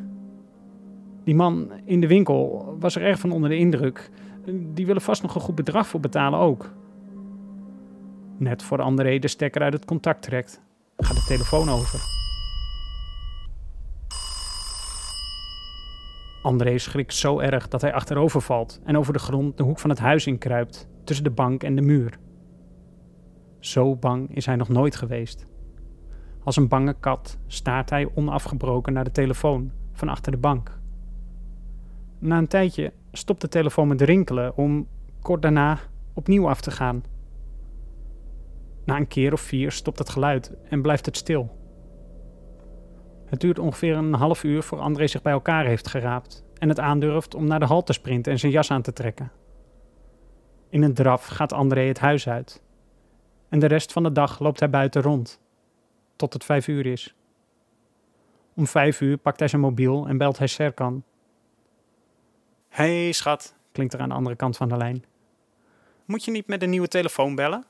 Die 1.24 1.36
man 1.36 1.72
in 1.84 2.02
de 2.02 2.08
winkel 2.08 2.76
was 2.80 2.96
er 2.96 3.02
erg 3.02 3.20
van 3.20 3.32
onder 3.32 3.50
de 3.50 3.58
indruk. 3.58 4.10
Die 4.46 4.86
willen 4.86 5.02
vast 5.02 5.22
nog 5.22 5.36
een 5.36 5.42
goed 5.42 5.56
bedrag 5.56 5.88
voor 5.88 6.00
betalen 6.00 6.40
ook. 6.40 6.72
Net 8.38 8.64
voor 8.64 8.82
André 8.82 9.20
de 9.20 9.28
stekker 9.28 9.62
uit 9.62 9.74
het 9.74 9.86
contact 9.86 10.22
trekt, 10.22 10.62
gaat 10.98 11.16
de 11.16 11.24
telefoon 11.28 11.70
over. 11.70 12.00
André 16.42 16.78
schrikt 16.78 17.14
zo 17.14 17.40
erg 17.40 17.68
dat 17.68 17.82
hij 17.82 17.94
achterover 17.94 18.42
valt 18.42 18.80
en 18.84 18.98
over 18.98 19.14
de 19.14 19.20
grond 19.20 19.58
de 19.58 19.64
hoek 19.64 19.80
van 19.80 19.90
het 19.90 20.00
huis 20.00 20.28
inkruipt, 20.28 20.88
tussen 21.04 21.24
de 21.24 21.32
bank 21.32 21.64
en 21.64 21.76
de 21.76 21.82
muur. 21.82 22.20
Zo 23.60 23.96
bang 23.96 24.36
is 24.36 24.46
hij 24.46 24.56
nog 24.56 24.70
nooit 24.70 24.96
geweest. 24.96 25.48
Als 26.44 26.56
een 26.56 26.68
bange 26.68 26.96
kat 27.00 27.38
staart 27.48 27.90
hij 27.90 28.10
onafgebroken 28.16 28.94
naar 28.94 29.04
de 29.04 29.12
telefoon 29.12 29.72
van 29.92 30.10
achter 30.10 30.32
de 30.32 30.38
bank. 30.38 30.80
Na 32.20 32.38
een 32.38 32.48
tijdje 32.48 32.94
stopt 33.18 33.42
de 33.42 33.48
telefoon 33.48 33.88
met 33.88 34.02
rinkelen 34.02 34.58
om 34.58 34.88
kort 35.22 35.42
daarna 35.42 35.80
opnieuw 36.14 36.50
af 36.50 36.62
te 36.62 36.72
gaan. 36.72 37.04
Na 38.86 38.98
een 38.98 39.08
keer 39.08 39.34
of 39.34 39.42
vier 39.42 39.72
stopt 39.72 40.00
het 40.00 40.10
geluid 40.10 40.54
en 40.70 40.82
blijft 40.82 41.06
het 41.06 41.18
stil. 41.18 41.62
Het 43.26 43.42
duurt 43.42 43.60
ongeveer 43.60 43.96
een 43.96 44.14
half 44.14 44.44
uur 44.44 44.64
voor 44.64 44.80
André 44.80 45.08
zich 45.08 45.22
bij 45.22 45.34
elkaar 45.34 45.66
heeft 45.66 45.88
geraapt 45.88 46.46
en 46.58 46.70
het 46.70 46.80
aandurft 46.80 47.36
om 47.36 47.48
naar 47.48 47.60
de 47.60 47.66
hal 47.66 47.84
te 47.84 47.94
sprinten 47.94 48.32
en 48.32 48.40
zijn 48.40 48.52
jas 48.52 48.72
aan 48.72 48.82
te 48.82 48.94
trekken. 48.94 49.32
In 50.70 50.84
een 50.84 50.94
draf 50.94 51.26
gaat 51.26 51.54
André 51.54 51.82
het 51.82 52.00
huis 52.00 52.30
uit. 52.30 52.64
En 53.50 53.60
de 53.60 53.66
rest 53.66 53.92
van 53.92 54.04
de 54.04 54.12
dag 54.12 54.40
loopt 54.40 54.60
hij 54.60 54.70
buiten 54.70 55.02
rond, 55.02 55.42
tot 56.16 56.34
het 56.34 56.44
vijf 56.44 56.68
uur 56.68 56.86
is. 56.86 57.16
Om 58.56 58.68
vijf 58.68 59.02
uur 59.02 59.18
pakt 59.18 59.40
hij 59.40 59.48
zijn 59.48 59.62
mobiel 59.62 60.08
en 60.08 60.18
belt 60.18 60.38
hij 60.38 60.48
Serkan. 60.48 61.04
Hey 62.74 63.12
schat, 63.12 63.56
klinkt 63.72 63.94
er 63.94 64.00
aan 64.00 64.10
de 64.10 64.16
andere 64.16 64.36
kant 64.36 64.58
van 64.58 64.70
de 64.70 64.78
lijn. 64.78 65.04
Moet 66.06 66.26
je 66.26 66.32
niet 66.32 66.48
met 66.48 66.62
een 66.62 66.70
nieuwe 66.70 66.88
telefoon 66.88 67.36
bellen? 67.36 67.66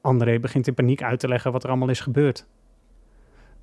André 0.00 0.38
begint 0.38 0.66
in 0.66 0.74
paniek 0.74 1.02
uit 1.02 1.20
te 1.20 1.28
leggen 1.28 1.52
wat 1.52 1.62
er 1.62 1.68
allemaal 1.68 1.88
is 1.88 2.00
gebeurd. 2.00 2.46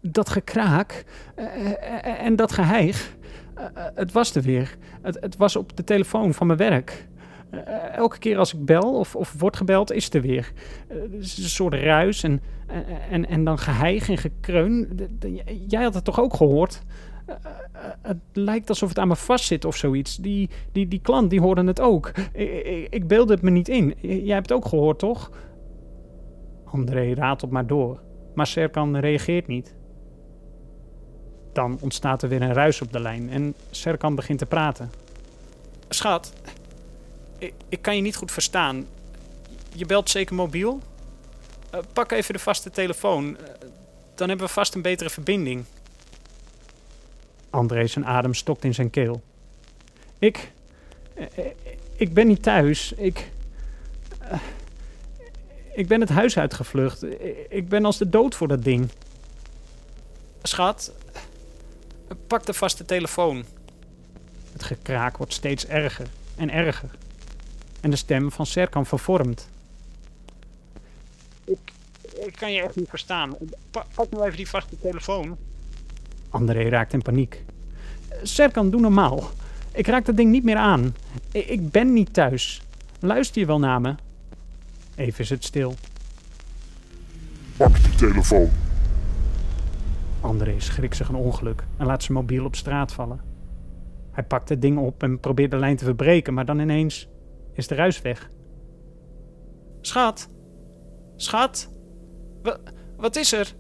Dat 0.02 0.30
gekraak 0.30 1.06
uh, 1.36 2.25
en 2.25 2.36
dat 2.36 2.52
geheig, 2.52 3.15
uh, 3.58 3.65
het 3.73 4.12
was 4.12 4.36
er 4.36 4.41
weer. 4.41 4.78
Het, 5.02 5.17
het, 5.19 5.38
was 5.38 5.56
op 5.56 5.78
de 5.78 5.84
telefoon 5.84 6.34
van 6.34 6.47
mijn 6.47 6.60
werk. 6.60 7.08
elke 7.91 8.19
keer 8.19 8.38
als 8.38 8.54
ik 8.54 8.65
bel 8.65 8.93
of, 8.99 9.15
of 9.15 9.36
word 9.38 9.58
gebeld, 9.58 9.91
is 9.91 10.06
het 10.06 10.13
er 10.13 10.21
weer. 10.21 10.52
het 10.88 11.13
is 11.13 11.38
een 11.38 11.43
soort 11.43 11.73
ruis 11.73 12.23
en, 12.23 12.41
en, 13.10 13.28
en 13.28 13.43
dan 13.43 13.58
geheig 13.58 14.10
en 14.10 14.17
gekreun. 14.17 14.99
Jij 15.67 15.84
had 15.84 15.93
het 15.93 16.04
toch 16.04 16.19
ook 16.19 16.34
gehoord? 16.34 16.82
Het 18.02 18.18
lijkt 18.34 18.70
alsof 18.70 18.89
het 18.89 19.00
aan 19.00 19.08
me 19.08 19.15
vastzit 19.15 19.65
of 19.65 19.76
zoiets. 19.76 20.15
Die, 20.15 20.50
die, 20.72 20.88
die 20.88 21.02
klant, 21.02 21.30
die 21.30 21.42
hoorde 21.42 21.63
het 21.63 21.80
ook. 21.80 22.12
Ik, 22.34 22.88
ik, 22.89 23.08
beelde 23.08 23.34
het 23.34 23.42
me 23.42 23.50
niet 23.50 23.70
in. 23.70 23.96
Jij 24.02 24.34
hebt 24.36 24.50
het 24.50 24.58
ook 24.58 24.65
gehoord, 24.65 25.00
toch? 25.00 25.32
André 26.65 27.13
ratelt 27.13 27.52
maar 27.52 27.68
door. 27.68 28.02
Maar 28.34 28.48
Serkan 28.48 28.98
reageert 28.98 29.48
niet. 29.48 29.76
Dan 31.54 31.78
ontstaat 31.82 32.22
er 32.22 32.30
weer 32.30 32.42
een 32.42 32.54
ruis 32.54 32.82
op 32.82 32.92
de 32.92 33.00
lijn 33.00 33.30
en 33.30 33.54
Serkan 33.70 34.15
begint 34.15 34.39
te 34.39 34.46
praten. 34.46 34.92
Schat, 35.89 36.34
ik, 37.38 37.54
ik 37.70 37.82
kan 37.82 37.96
je 37.96 38.02
niet 38.02 38.15
goed 38.15 38.32
verstaan. 38.32 38.86
Je 39.76 39.86
belt 39.86 40.10
zeker 40.10 40.36
mobiel? 40.36 40.80
Uh, 41.76 41.80
pak 41.94 42.12
even 42.12 42.34
de 42.34 42.39
vaste 42.39 42.70
telefoon. 42.70 43.38
Dan 44.15 44.30
hebben 44.30 44.48
we 44.48 44.54
vast 44.54 44.76
een 44.76 44.82
betere 44.82 45.10
verbinding. 45.10 45.65
André 47.50 47.88
zijn 47.88 48.06
adem 48.06 48.34
stokt 48.34 48.64
in 48.64 48.74
zijn 48.74 48.90
keel. 48.90 49.22
Ik. 50.20 50.52
Uh, 51.18 51.26
ik 51.96 52.14
ben 52.14 52.28
niet 52.28 52.44
thuis. 52.44 52.94
Ik. 52.94 53.32
ik 55.74 55.88
ben 55.88 56.00
het 56.00 56.10
huis 56.10 56.38
uitgevlucht. 56.38 57.06
Ik 57.50 57.70
ben 57.70 57.86
als 57.86 57.98
de 57.98 58.10
dood 58.10 58.36
voor 58.36 58.48
dat 58.48 58.64
ding. 58.64 58.90
Schat, 60.42 60.94
Pak 62.28 62.46
de 62.46 62.54
vaste 62.54 62.86
telefoon. 62.86 63.46
Het 64.52 64.64
gekraak 64.64 65.18
wordt 65.18 65.34
steeds 65.34 65.68
erger 65.68 66.08
en 66.36 66.50
erger. 66.50 66.90
En 67.82 67.90
de 67.90 67.96
stem 67.96 68.32
van 68.32 68.46
Serkan 68.46 68.86
vervormt. 68.86 69.50
Ik, 71.44 71.58
ik 72.26 72.36
kan 72.36 72.52
je 72.52 72.62
echt 72.62 72.76
niet 72.76 72.90
verstaan. 72.90 73.38
Pa, 73.72 73.86
pak 73.96 74.10
nou 74.10 74.24
even 74.24 74.38
die 74.38 74.50
vaste 74.50 74.80
telefoon. 74.80 75.38
André 76.30 76.70
raakt 76.70 76.94
in 76.94 77.02
paniek. 77.02 77.46
Serkan, 78.24 78.70
doe 78.70 78.82
normaal. 78.82 79.30
Ik 79.72 79.88
raak 79.88 80.06
dat 80.06 80.18
ding 80.18 80.32
niet 80.32 80.44
meer 80.44 80.56
aan. 80.56 80.96
Ik, 81.32 81.72
ben 81.72 81.94
niet 81.94 82.13
thuis. 82.13 82.62
Luister 83.00 83.42
je 83.42 83.48
wel 83.48 83.60
naar 83.60 83.82
me? 83.82 83.96
Even 84.96 85.20
is 85.20 85.30
het 85.30 85.44
stil. 85.44 85.74
Pak 87.58 87.84
die 87.84 87.96
telefoon. 87.96 88.50
André 90.22 90.60
schrikt 90.60 90.96
zich 90.96 91.10
een 91.10 91.15
ongeluk 91.15 91.63
en 91.78 91.86
laat 91.86 92.04
zijn 92.04 92.18
mobiel 92.18 92.46
op 92.46 92.56
straat 92.56 92.92
vallen. 92.92 93.22
Hij 94.12 94.24
pakt 94.24 94.50
het 94.50 94.62
ding 94.62 94.78
op 94.78 95.04
en 95.04 95.20
probeert 95.20 95.52
de 95.52 95.58
lijn 95.58 95.76
te 95.76 95.86
verbreken, 95.86 96.34
maar 96.34 96.46
dan 96.46 96.60
ineens 96.60 97.08
is 97.54 97.68
de 97.68 97.76
ruis 97.76 98.02
weg. 98.02 98.30
Schat, 99.82 100.30
schat, 101.15 101.70
wat 102.98 103.15
is 103.15 103.34
er? 103.34 103.56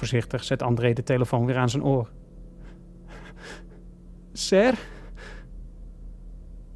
Voorzichtig 0.00 0.44
zet 0.44 0.62
André 0.62 0.92
de 0.92 1.02
telefoon 1.02 1.46
weer 1.46 1.56
aan 1.56 1.70
zijn 1.70 1.84
oor. 1.84 2.10
Ser? 4.32 4.78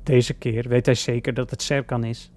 Deze 0.02 0.34
keer 0.34 0.68
weet 0.68 0.86
hij 0.86 0.94
zeker 0.94 1.34
dat 1.34 1.50
het 1.50 1.62
Serkan 1.62 2.04
is. 2.04 2.32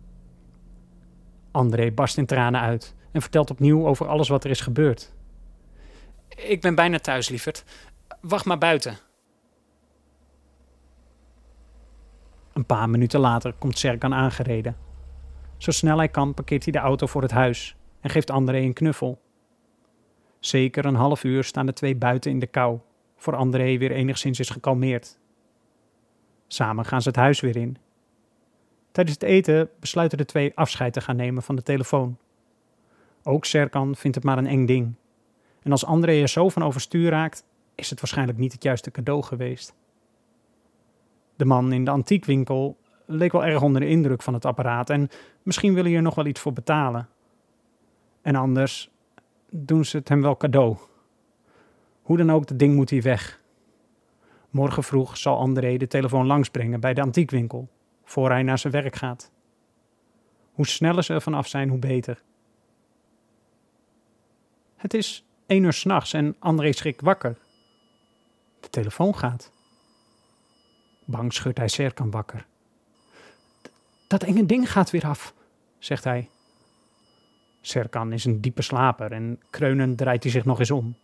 André 1.52 1.92
barst 1.92 2.18
in 2.18 2.26
tranen 2.26 2.62
uit 2.62 2.96
en 3.12 3.22
vertelt 3.22 3.50
opnieuw 3.50 3.88
over 3.88 4.08
alles 4.08 4.28
wat 4.28 4.44
er 4.44 4.50
is 4.50 4.62
gebeurd. 4.62 5.14
Ik 6.28 6.62
ben 6.62 6.76
bijna 6.76 7.00
thuis, 7.00 7.30
lieverd. 7.30 7.64
Wacht 8.22 8.46
maar 8.46 8.58
buiten. 8.58 8.98
Een 12.54 12.66
paar 12.66 12.90
minuten 12.90 13.20
later 13.20 13.54
komt 13.54 13.78
Serkan 13.78 14.14
aangereden. 14.14 14.78
Zo 15.58 15.72
snel 15.72 15.98
hij 15.98 16.10
kan 16.10 16.34
parkeert 16.34 16.64
hij 16.64 16.74
de 16.74 16.80
auto 16.80 17.08
voor 17.08 17.22
het 17.22 17.32
huis 17.32 17.76
en 18.02 18.10
geeft 18.10 18.32
André 18.32 18.58
een 18.58 18.74
knuffel. 18.74 19.26
Zeker 20.40 20.86
een 20.86 20.96
half 20.96 21.24
uur 21.24 21.44
staan 21.44 21.66
de 21.66 21.74
twee 21.74 21.96
buiten 21.96 22.32
in 22.32 22.40
de 22.40 22.48
kou, 22.48 22.80
voor 23.16 23.36
André 23.36 23.78
weer 23.78 23.92
enigszins 23.92 24.40
is 24.40 24.50
gekalmeerd. 24.50 25.20
Samen 26.48 26.86
gaan 26.86 27.02
ze 27.02 27.08
het 27.08 27.18
huis 27.18 27.40
weer 27.40 27.56
in. 27.56 27.78
Tijdens 28.92 29.18
het 29.20 29.30
eten 29.30 29.70
besluiten 29.80 30.18
de 30.18 30.26
twee 30.26 30.52
afscheid 30.56 30.94
te 30.94 31.02
gaan 31.02 31.16
nemen 31.16 31.44
van 31.44 31.56
de 31.56 31.64
telefoon. 31.64 32.18
Ook 33.24 33.46
Serkan 33.46 33.96
vindt 33.96 34.16
het 34.16 34.26
maar 34.26 34.38
een 34.38 34.48
eng 34.48 34.66
ding. 34.66 34.94
En 35.62 35.72
als 35.72 35.86
André 35.86 36.22
er 36.22 36.28
zo 36.28 36.50
van 36.50 36.64
overstuur 36.64 37.10
raakt, 37.10 37.46
is 37.76 37.90
het 37.90 38.00
waarschijnlijk 38.00 38.38
niet 38.38 38.52
het 38.52 38.64
juiste 38.64 38.92
cadeau 38.92 39.24
geweest. 39.24 39.76
De 41.36 41.46
man 41.46 41.74
in 41.74 41.86
de 41.86 41.92
antiekwinkel 41.92 42.78
leek 43.06 43.32
wel 43.32 43.46
erg 43.46 43.62
onder 43.62 43.82
de 43.82 43.88
indruk 43.88 44.22
van 44.22 44.34
het 44.34 44.46
apparaat 44.46 44.90
en 44.90 45.10
misschien 45.44 45.74
wil 45.74 45.84
hij 45.84 45.96
er 45.96 46.02
nog 46.02 46.16
wel 46.16 46.26
iets 46.26 46.40
voor 46.40 46.54
betalen. 46.54 47.10
En 48.22 48.36
anders 48.36 48.90
doen 49.66 49.86
ze 49.86 49.98
het 49.98 50.10
hem 50.10 50.22
wel 50.22 50.38
cadeau. 50.38 50.78
Hoe 52.02 52.18
dan 52.18 52.32
ook, 52.32 52.50
het 52.50 52.60
ding 52.60 52.76
moet 52.76 52.90
hier 52.90 53.02
weg. 53.02 53.42
Morgen 54.50 54.84
vroeg 54.84 55.18
zal 55.18 55.38
André 55.38 55.78
de 55.78 55.88
telefoon 55.88 56.26
langsbrengen 56.26 56.80
bij 56.80 56.94
de 56.94 57.02
antiekwinkel, 57.02 57.70
voor 58.04 58.30
hij 58.30 58.44
naar 58.44 58.58
zijn 58.58 58.74
werk 58.74 58.96
gaat. 58.96 59.32
Hoe 60.52 60.68
sneller 60.68 61.04
ze 61.04 61.14
er 61.14 61.22
vanaf 61.22 61.48
zijn, 61.48 61.70
hoe 61.70 61.80
beter. 61.80 62.24
Het 64.76 64.94
is 64.94 65.26
één 65.46 65.64
uur 65.64 65.74
s'nachts 65.74 66.14
en 66.14 66.36
André 66.40 66.72
schrikt 66.72 67.02
wakker. 67.02 67.38
De 68.60 68.70
telefoon 68.70 69.16
gaat. 69.16 69.52
Bang 71.06 71.34
schudt 71.34 71.58
hij 71.58 71.68
Serkan 71.68 72.12
wakker. 72.12 72.46
Dat 74.08 74.24
enge 74.24 74.46
ding 74.46 74.72
gaat 74.72 74.90
weer 74.90 75.06
af, 75.06 75.34
zegt 75.80 76.04
hij. 76.04 76.30
Serkan 77.62 78.14
is 78.14 78.26
een 78.26 78.42
diepe 78.42 78.62
slaper 78.62 79.12
en 79.12 79.40
kreunend 79.50 79.98
draait 79.98 80.24
hij 80.24 80.32
zich 80.32 80.46
nog 80.46 80.60
eens 80.60 80.72
om. 80.72 80.96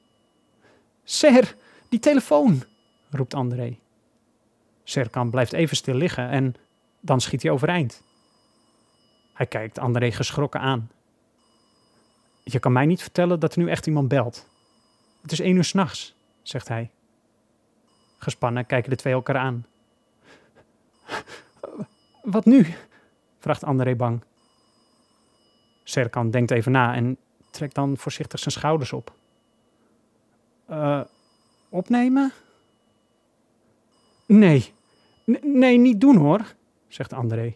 Ser, 1.03 1.55
die 1.89 1.99
telefoon, 1.99 2.63
roept 3.09 3.33
André. 3.33 3.77
Serkan 4.83 5.29
blijft 5.29 5.53
even 5.53 5.75
stil 5.75 5.95
liggen 5.95 6.29
en 6.29 6.55
dan 6.99 7.21
schiet 7.21 7.41
hij 7.41 7.51
overeind. 7.51 8.03
Hij 9.33 9.45
kijkt 9.45 9.79
André 9.79 10.11
geschrokken 10.11 10.59
aan. 10.59 10.89
Je 12.43 12.59
kan 12.59 12.71
mij 12.71 12.85
niet 12.85 13.01
vertellen 13.01 13.39
dat 13.39 13.55
er 13.55 13.59
nu 13.59 13.69
echt 13.69 13.87
iemand 13.87 14.07
belt. 14.07 14.47
Het 15.21 15.31
is 15.31 15.39
één 15.39 15.55
uur 15.55 15.63
s'nachts, 15.63 16.15
zegt 16.41 16.67
hij. 16.67 16.91
Gespannen 18.17 18.65
kijken 18.65 18.89
de 18.89 18.95
twee 18.95 19.13
elkaar 19.13 19.37
aan. 19.37 19.65
Wat 22.23 22.45
nu? 22.45 22.73
vraagt 23.39 23.63
André 23.63 23.95
bang. 23.95 24.23
Serkan 25.83 26.31
denkt 26.31 26.51
even 26.51 26.71
na 26.71 26.95
en 26.95 27.17
trekt 27.49 27.75
dan 27.75 27.97
voorzichtig 27.97 28.39
zijn 28.39 28.53
schouders 28.53 28.93
op. 28.93 29.13
Uh, 30.69 31.01
opnemen? 31.69 32.31
Nee. 34.25 34.73
nee, 35.41 35.77
niet 35.77 36.01
doen 36.01 36.17
hoor, 36.17 36.53
zegt 36.87 37.13
André. 37.13 37.55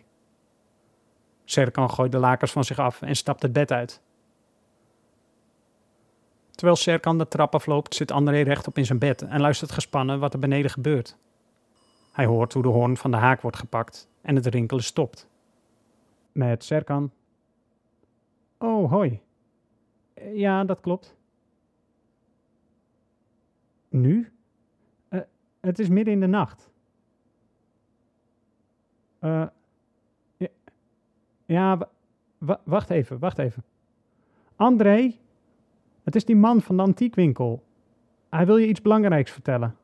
Serkan 1.46 1.90
gooit 1.90 2.12
de 2.12 2.18
lakens 2.18 2.52
van 2.52 2.63
zich 2.63 2.80
af 2.80 3.02
en 3.02 3.16
stapt 3.16 3.42
het 3.42 3.54
bed 3.54 3.72
uit. 3.72 4.02
Terwijl 6.52 6.78
Serkan 6.78 7.18
de 7.18 7.28
trap 7.28 7.54
afloopt, 7.54 7.96
zit 7.96 8.12
André 8.12 8.42
rechtop 8.42 8.78
in 8.78 8.86
zijn 8.86 9.00
bed 9.00 9.22
en 9.22 9.42
luistert 9.42 9.72
gespannen 9.72 10.20
wat 10.20 10.34
er 10.34 10.40
beneden 10.40 10.72
gebeurt. 10.72 11.18
Hij 12.12 12.26
hoort 12.26 12.54
hoe 12.54 12.63
de 12.63 12.70
hoorn 12.70 12.98
van 12.98 13.12
de 13.12 13.18
haak 13.18 13.42
wordt 13.42 13.58
gepakt 13.58 14.08
en 14.22 14.36
het 14.36 14.46
rinkelen 14.46 14.84
stopt. 14.84 15.28
Met 16.32 16.63
Serkan. 16.63 17.12
Oh, 18.58 18.91
hoi. 18.91 19.20
Ja, 20.34 20.63
dat 20.63 20.80
klopt. 20.80 21.15
Nu? 23.89 24.32
Uh, 25.10 25.22
het 25.60 25.80
is 25.80 25.89
midden 25.89 26.13
in 26.13 26.20
de 26.20 26.28
nacht. 26.28 26.70
Uh, 29.22 29.48
ja, 30.38 30.48
ja 31.46 31.89
wacht 32.63 32.89
even, 32.89 33.20
wacht 33.20 33.38
even. 33.38 33.63
André, 34.56 35.15
het 36.04 36.15
is 36.15 36.26
die 36.26 36.36
man 36.36 36.62
van 36.62 36.78
de 36.78 36.84
antiekwinkel. 36.84 37.63
Hij 38.30 38.46
wil 38.46 38.58
je 38.58 38.67
iets 38.67 38.82
belangrijks 38.82 39.32
vertellen. 39.32 39.76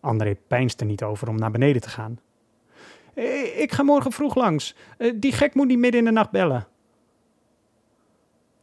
André 0.00 0.36
pijnst 0.46 0.80
er 0.80 0.86
niet 0.86 1.02
over 1.02 1.28
om 1.28 1.36
naar 1.36 1.50
beneden 1.50 1.82
te 1.82 1.88
gaan. 1.88 2.18
Eh, 3.14 3.60
ik 3.60 3.72
ga 3.72 3.82
morgen 3.82 4.12
vroeg 4.12 4.34
langs. 4.34 4.76
Die 5.14 5.32
gek 5.32 5.54
moet 5.54 5.66
niet 5.66 5.78
midden 5.78 6.00
in 6.00 6.06
de 6.06 6.12
nacht 6.12 6.30
bellen. 6.30 6.66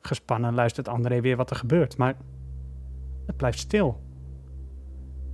Gespannen 0.02 0.54
luistert 0.54 0.88
André 0.88 1.22
weer 1.22 1.36
wat 1.38 1.50
er 1.50 1.56
gebeurt, 1.56 1.98
maar 1.98 2.16
het 3.26 3.38
blijft 3.38 3.60
stil. 3.60 4.02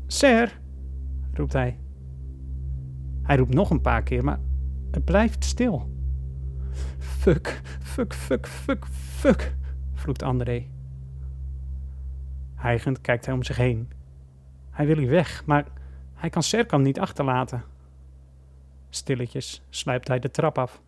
Ser, 0.08 0.60
roept 1.34 1.54
hij. 1.54 1.80
Hij 3.24 3.38
roept 3.38 3.54
nog 3.54 3.70
een 3.70 3.82
paar 3.82 4.04
keer, 4.04 4.24
maar 4.24 4.40
het 4.92 5.06
blijft 5.06 5.44
stil. 5.44 5.90
Fuck, 7.00 7.62
fuck, 7.82 8.14
fuck, 8.14 8.48
fuck, 8.48 8.86
fuck, 8.92 9.56
vloekt 9.94 10.24
André. 10.24 10.68
Hijgend 12.56 13.02
kijkt 13.02 13.26
hij 13.26 13.34
om 13.34 13.44
zich 13.44 13.58
heen. 13.58 13.92
Hij 14.70 14.86
wil 14.86 14.98
hier 14.98 15.10
weg, 15.10 15.46
maar 15.46 15.66
hij 16.14 16.30
kan 16.30 16.44
Serkan 16.44 16.82
niet 16.82 17.00
achterlaten. 17.00 17.64
Stilletjes 18.90 19.62
sluipt 19.70 20.08
hij 20.08 20.20
de 20.20 20.32
trap 20.32 20.58
af. 20.58 20.82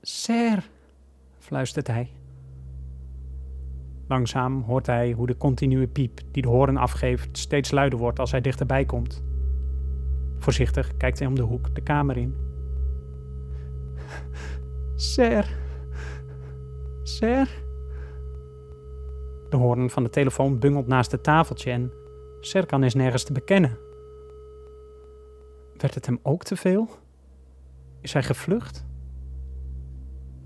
Ser, 0.00 0.68
fluistert 1.46 1.86
hij. 1.86 2.10
Langzaam 4.08 4.62
hoort 4.62 4.86
hij 4.86 5.12
hoe 5.12 5.26
de 5.26 5.36
continue 5.36 5.86
piep 5.86 6.20
die 6.30 6.42
de 6.42 6.48
hoorn 6.48 6.76
afgeeft 6.76 7.38
steeds 7.38 7.70
luider 7.70 7.98
wordt 7.98 8.18
als 8.18 8.30
hij 8.30 8.40
dichterbij 8.40 8.84
komt. 8.84 9.22
Voorzichtig 10.38 10.96
kijkt 10.96 11.18
hij 11.18 11.28
om 11.28 11.34
de 11.34 11.42
hoek 11.42 11.74
de 11.74 11.80
kamer 11.80 12.16
in. 12.16 12.34
Ser. 14.94 15.56
Ser. 17.02 17.64
De 19.50 19.56
hoorn 19.56 19.90
van 19.90 20.02
de 20.02 20.10
telefoon 20.10 20.58
bungelt 20.58 20.86
naast 20.86 21.10
het 21.10 21.22
tafeltje 21.22 21.70
en 21.70 21.92
Serkan 22.40 22.84
is 22.84 22.94
nergens 22.94 23.24
te 23.24 23.32
bekennen. 23.32 23.78
Werd 25.76 25.94
het 25.94 26.06
hem 26.06 26.18
ook 26.22 26.42
te 26.42 26.56
veel? 26.56 26.88
Is 28.00 28.12
hij 28.12 28.22
gevlucht? 28.22 28.86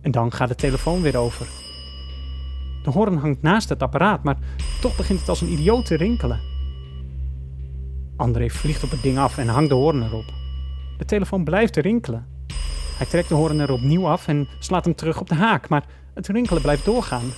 En 0.00 0.10
dan 0.10 0.32
gaat 0.32 0.48
de 0.48 0.54
telefoon 0.54 1.00
weer 1.00 1.16
over. 1.16 1.46
De 2.82 2.90
hoorn 2.90 3.16
hangt 3.16 3.42
naast 3.42 3.68
het 3.68 3.82
apparaat, 3.82 4.22
maar 4.22 4.36
toch 4.80 4.96
begint 4.96 5.20
het 5.20 5.28
als 5.28 5.40
een 5.40 5.52
idioot 5.52 5.86
te 5.86 5.96
rinkelen. 5.96 6.40
André 8.16 8.48
vliegt 8.48 8.84
op 8.84 8.90
het 8.90 9.02
ding 9.02 9.18
af 9.18 9.38
en 9.38 9.48
hangt 9.48 9.68
de 9.68 9.74
hoorn 9.74 10.02
erop. 10.02 10.32
De 10.98 11.04
telefoon 11.04 11.44
blijft 11.44 11.76
rinkelen. 11.76 12.26
Hij 12.96 13.06
trekt 13.06 13.28
de 13.28 13.34
hoorn 13.34 13.58
er 13.58 13.72
opnieuw 13.72 14.06
af 14.06 14.28
en 14.28 14.48
slaat 14.58 14.84
hem 14.84 14.94
terug 14.94 15.20
op 15.20 15.28
de 15.28 15.34
haak, 15.34 15.68
maar 15.68 15.84
het 16.14 16.28
rinkelen 16.28 16.62
blijft 16.62 16.84
doorgaan. 16.84 17.32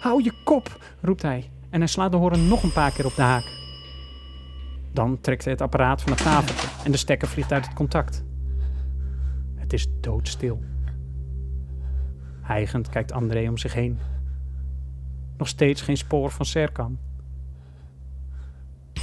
Hou 0.00 0.22
je 0.22 0.32
kop, 0.44 0.78
roept 1.00 1.22
hij 1.22 1.50
en 1.70 1.78
hij 1.78 1.88
slaat 1.88 2.10
de 2.10 2.16
hoorn 2.16 2.48
nog 2.48 2.62
een 2.62 2.72
paar 2.72 2.90
keer 2.90 3.06
op 3.06 3.14
de 3.14 3.22
haak. 3.22 3.44
Dan 4.92 5.20
trekt 5.20 5.44
hij 5.44 5.52
het 5.52 5.62
apparaat 5.62 6.02
van 6.02 6.12
het 6.12 6.22
tafeltje 6.22 6.68
en 6.84 6.90
de 6.90 6.96
stekker 6.96 7.28
vliegt 7.28 7.52
uit 7.52 7.66
het 7.66 7.74
contact. 7.74 8.24
Het 9.54 9.72
is 9.72 9.86
doodstil. 10.00 10.60
Hijgend 12.44 12.88
kijkt 12.88 13.12
André 13.12 13.48
om 13.48 13.58
zich 13.58 13.74
heen. 13.74 13.98
Nog 15.36 15.48
steeds 15.48 15.82
geen 15.82 15.96
spoor 15.96 16.30
van 16.30 16.46
Serkan. 16.46 16.98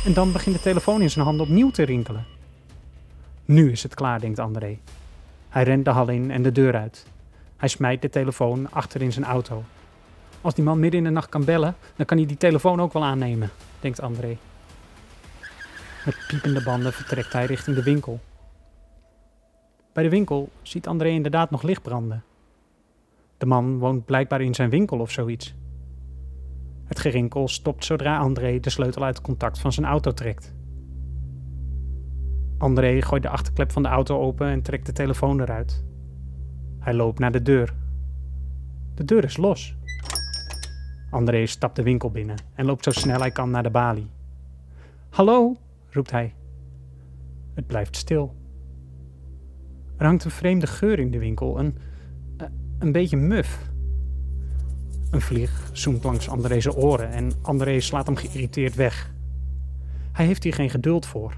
En 0.06 0.13
dan 0.13 0.32
begint 0.32 0.56
de 0.56 0.62
telefoon 0.62 1.01
in 1.01 1.10
zijn 1.10 1.25
handen 1.25 1.45
opnieuw 1.45 1.71
te 1.71 1.84
rinkelen. 1.84 2.25
Nu 3.45 3.71
is 3.71 3.84
het 3.84 3.93
klaar, 3.93 4.19
denkt 4.19 4.39
André. 4.39 4.80
Hij 5.49 5.63
rent 5.63 5.86
de 5.86 5.91
hal 5.91 6.10
in 6.10 6.32
en 6.32 6.41
de 6.41 6.51
deur 6.51 6.75
uit. 6.75 7.06
Hij 7.58 7.69
smijt 7.69 8.01
de 8.01 8.10
telefoon 8.10 8.71
achter 8.71 9.01
in 9.01 9.12
zijn 9.12 9.25
auto. 9.25 9.63
Als 10.41 10.54
die 10.54 10.63
man 10.63 10.80
midden 10.80 10.99
in 10.99 11.06
de 11.06 11.12
nacht 11.12 11.30
kan 11.30 11.45
bellen, 11.45 11.75
dan 11.95 12.06
kan 12.06 12.17
hij 12.17 12.25
die 12.25 12.38
telefoon 12.38 12.82
ook 12.82 12.93
wel 12.93 13.04
aannemen, 13.04 13.49
denkt 13.80 14.01
André. 14.01 14.38
Met 16.06 16.25
piepende 16.27 16.63
banden 16.63 16.93
vertrekt 16.93 17.34
hij 17.34 17.45
richting 17.45 17.75
de 17.75 17.84
winkel. 17.84 18.19
Bij 19.93 20.04
de 20.04 20.10
winkel 20.10 20.49
ziet 20.62 20.88
André 20.88 21.08
inderdaad 21.08 21.51
nog 21.51 21.62
licht 21.62 21.82
branden. 21.82 22.23
De 23.41 23.47
man 23.47 23.80
woont 23.80 24.06
blijkbaar 24.06 24.41
in 24.41 24.54
zijn 24.54 24.69
winkel 24.69 24.99
of 24.99 25.12
zoiets. 25.12 25.56
Het 26.86 26.99
gerinkel 26.99 27.47
stopt 27.47 27.86
zodra 27.86 28.17
André 28.17 28.60
de 28.60 28.69
sleutel 28.69 29.04
uit 29.04 29.15
het 29.15 29.25
contact 29.25 29.60
van 29.60 29.73
zijn 29.73 29.86
auto 29.86 30.12
trekt. 30.12 30.56
André 32.58 33.01
gooit 33.01 33.21
de 33.21 33.30
achterklep 33.30 33.71
van 33.71 33.84
de 33.84 33.89
auto 33.89 34.19
open 34.19 34.47
en 34.47 34.62
trekt 34.62 34.86
de 34.86 34.91
telefoon 34.91 35.41
eruit. 35.41 35.84
Hij 36.80 36.93
loopt 36.93 37.19
naar 37.19 37.32
de 37.32 37.41
deur. 37.41 37.73
De 38.95 39.06
deur 39.06 39.23
is 39.23 39.38
los. 39.38 39.75
André 41.10 41.45
stapt 41.45 41.75
de 41.75 41.84
winkel 41.84 42.12
binnen 42.12 42.38
en 42.54 42.65
loopt 42.65 42.84
zo 42.84 42.91
snel 42.91 43.19
hij 43.19 43.32
kan 43.32 43.49
naar 43.49 43.63
de 43.63 43.71
balie. 43.71 44.10
Hallo, 45.10 45.56
roept 45.89 46.12
hij. 46.12 46.34
Het 47.54 47.67
blijft 47.67 47.95
stil. 47.95 48.36
Er 49.97 50.06
hangt 50.06 50.23
een 50.23 50.32
vreemde 50.32 50.67
geur 50.67 50.99
in 50.99 51.12
de 51.12 51.19
winkel, 51.19 51.60
een, 51.60 51.77
een 52.81 52.91
beetje 52.91 53.17
muf. 53.17 53.69
Een 55.09 55.21
vlieg 55.21 55.69
zoemt 55.71 56.03
langs 56.03 56.29
André's 56.29 56.67
oren 56.67 57.11
en 57.11 57.31
André 57.41 57.79
slaat 57.79 58.05
hem 58.05 58.15
geïrriteerd 58.15 58.75
weg. 58.75 59.13
Hij 60.11 60.25
heeft 60.25 60.43
hier 60.43 60.53
geen 60.53 60.69
geduld 60.69 61.05
voor. 61.05 61.33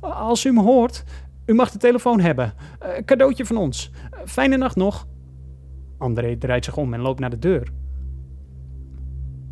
Als 0.00 0.44
u 0.44 0.52
me 0.52 0.62
hoort, 0.62 1.04
U 1.46 1.54
mag 1.54 1.70
de 1.70 1.78
telefoon 1.78 2.20
hebben. 2.20 2.54
Uh, 2.82 2.88
cadeautje 3.04 3.46
van 3.46 3.56
ons. 3.56 3.90
Fijne 4.24 4.56
nacht 4.56 4.76
nog. 4.76 5.06
André 5.98 6.36
draait 6.36 6.64
zich 6.64 6.76
om 6.76 6.94
en 6.94 7.00
loopt 7.00 7.20
naar 7.20 7.30
de 7.30 7.38
deur. 7.38 7.72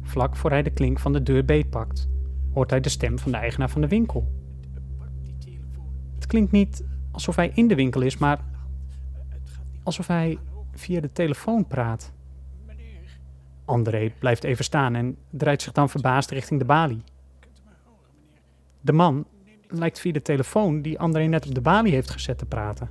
Vlak 0.02 0.36
voor 0.36 0.50
hij 0.50 0.62
de 0.62 0.70
klink 0.70 0.98
van 0.98 1.12
de 1.12 1.22
deur 1.22 1.44
beetpakt, 1.44 2.08
hoort 2.52 2.70
hij 2.70 2.80
de 2.80 2.88
stem 2.88 3.18
van 3.18 3.32
de 3.32 3.38
eigenaar 3.38 3.70
van 3.70 3.80
de 3.80 3.88
winkel. 3.88 4.32
Het 6.14 6.26
klinkt 6.26 6.52
niet 6.52 6.84
alsof 7.10 7.36
hij 7.36 7.50
in 7.54 7.68
de 7.68 7.74
winkel 7.74 8.00
is, 8.00 8.18
maar 8.18 8.40
alsof 9.82 10.06
hij 10.06 10.38
via 10.76 11.00
de 11.00 11.12
telefoon 11.12 11.66
praat. 11.66 12.12
André 13.64 14.12
blijft 14.18 14.44
even 14.44 14.64
staan 14.64 14.94
en 14.94 15.16
draait 15.30 15.62
zich 15.62 15.72
dan 15.72 15.88
verbaasd 15.88 16.30
richting 16.30 16.60
de 16.60 16.66
balie. 16.66 17.02
De 18.80 18.92
man 18.92 19.26
lijkt 19.68 20.00
via 20.00 20.12
de 20.12 20.22
telefoon 20.22 20.82
die 20.82 20.98
André 20.98 21.24
net 21.24 21.46
op 21.46 21.54
de 21.54 21.60
balie 21.60 21.92
heeft 21.92 22.10
gezet 22.10 22.38
te 22.38 22.46
praten. 22.46 22.90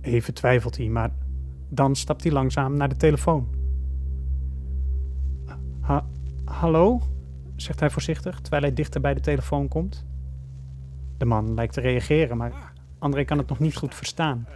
Even 0.00 0.34
twijfelt 0.34 0.76
hij, 0.76 0.88
maar 0.88 1.10
dan 1.68 1.96
stapt 1.96 2.22
hij 2.22 2.32
langzaam 2.32 2.76
naar 2.76 2.88
de 2.88 2.96
telefoon. 2.96 3.48
Ha 5.80 6.06
hallo? 6.44 7.00
zegt 7.56 7.80
hij 7.80 7.90
voorzichtig, 7.90 8.40
terwijl 8.40 8.62
hij 8.62 8.72
dichter 8.72 9.00
bij 9.00 9.14
de 9.14 9.20
telefoon 9.20 9.68
komt. 9.68 10.04
De 11.16 11.24
man 11.24 11.54
lijkt 11.54 11.74
te 11.74 11.80
reageren, 11.80 12.36
maar 12.36 12.72
André 12.98 13.24
kan 13.24 13.38
het 13.38 13.48
nog 13.48 13.58
niet 13.58 13.76
goed 13.76 13.94
verstaan. 13.94 14.46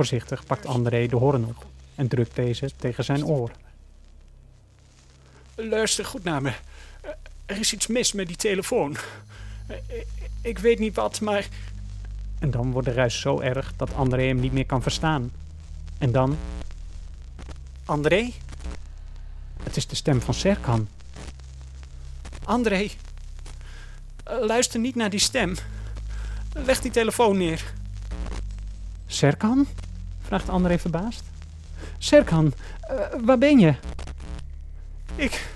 Voorzichtig 0.00 0.46
pakt 0.46 0.66
André 0.66 1.06
de 1.06 1.16
hoorn 1.16 1.44
op 1.44 1.66
en 1.94 2.08
drukt 2.08 2.34
deze 2.34 2.70
tegen 2.76 3.04
zijn 3.04 3.24
oor. 3.24 3.50
Luister 5.54 6.04
goed 6.04 6.24
naar 6.24 6.42
me. 6.42 6.52
Er 7.46 7.58
is 7.58 7.72
iets 7.72 7.86
mis 7.86 8.12
met 8.12 8.26
die 8.26 8.36
telefoon. 8.36 8.96
Ik 10.42 10.58
weet 10.58 10.78
niet 10.78 10.94
wat, 10.94 11.20
maar. 11.20 11.48
En 12.38 12.50
dan 12.50 12.72
wordt 12.72 12.88
de 12.88 12.94
ruis 12.94 13.20
zo 13.20 13.40
erg 13.40 13.72
dat 13.76 13.94
André 13.94 14.22
hem 14.22 14.40
niet 14.40 14.52
meer 14.52 14.66
kan 14.66 14.82
verstaan. 14.82 15.32
En 15.98 16.12
dan. 16.12 16.38
André? 17.84 18.32
Het 19.62 19.76
is 19.76 19.86
de 19.86 19.96
stem 19.96 20.20
van 20.20 20.34
Serkan. 20.34 20.88
André, 22.44 22.88
luister 24.24 24.80
niet 24.80 24.94
naar 24.94 25.10
die 25.10 25.20
stem. 25.20 25.54
Leg 26.52 26.80
die 26.80 26.90
telefoon 26.90 27.36
neer. 27.36 27.72
Serkan? 29.06 29.66
Vraagt 30.30 30.48
André 30.48 30.78
verbaasd. 30.78 31.22
Serkan, 31.98 32.52
uh, 32.90 32.98
waar 33.24 33.38
ben 33.38 33.58
je? 33.58 33.74
Ik. 35.14 35.48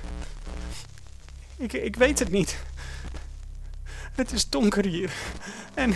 Ik, 1.57 1.73
ik 1.73 1.97
weet 1.97 2.19
het 2.19 2.31
niet. 2.31 2.59
Het 4.13 4.33
is 4.33 4.49
donker 4.49 4.85
hier. 4.87 5.13
En. 5.75 5.95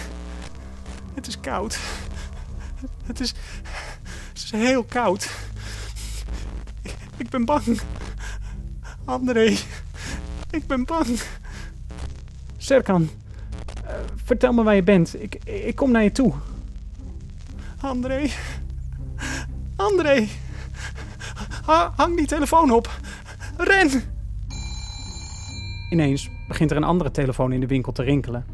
Het 1.14 1.26
is 1.26 1.40
koud. 1.40 1.78
Het 3.06 3.20
is. 3.20 3.34
Het 4.28 4.42
is 4.42 4.50
heel 4.50 4.84
koud. 4.84 5.30
Ik, 6.82 6.94
ik 7.16 7.28
ben 7.28 7.44
bang. 7.44 7.80
André. 9.04 9.56
Ik 10.50 10.66
ben 10.66 10.84
bang. 10.84 11.20
Serkan, 12.56 13.10
uh, 13.84 13.90
vertel 14.24 14.52
me 14.52 14.62
waar 14.62 14.74
je 14.74 14.82
bent. 14.82 15.22
Ik, 15.22 15.34
ik 15.44 15.76
kom 15.76 15.90
naar 15.90 16.02
je 16.02 16.12
toe. 16.12 16.34
André. 17.80 18.30
André. 19.90 20.26
Ha, 21.64 21.92
hang 21.96 22.16
die 22.16 22.26
telefoon 22.26 22.70
op. 22.70 22.90
Ren! 23.56 23.90
Ineens 25.90 26.30
begint 26.48 26.70
er 26.70 26.76
een 26.76 26.84
andere 26.84 27.10
telefoon 27.10 27.52
in 27.52 27.60
de 27.60 27.66
winkel 27.66 27.92
te 27.92 28.02
rinkelen. 28.02 28.44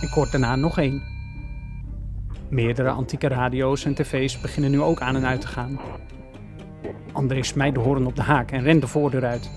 En 0.00 0.10
kort 0.10 0.30
daarna 0.30 0.56
nog 0.56 0.78
één. 0.78 1.02
Meerdere 2.48 2.90
antieke 2.90 3.28
radio's 3.28 3.84
en 3.84 3.94
tv's 3.94 4.40
beginnen 4.40 4.70
nu 4.70 4.80
ook 4.80 5.00
aan 5.00 5.16
en 5.16 5.26
uit 5.26 5.40
te 5.40 5.46
gaan. 5.46 5.80
André 7.12 7.42
smijt 7.42 7.74
de 7.74 7.80
hoorn 7.80 8.06
op 8.06 8.16
de 8.16 8.22
haak 8.22 8.50
en 8.50 8.62
rent 8.62 8.80
de 8.80 8.86
voordeur 8.86 9.24
uit. 9.24 9.50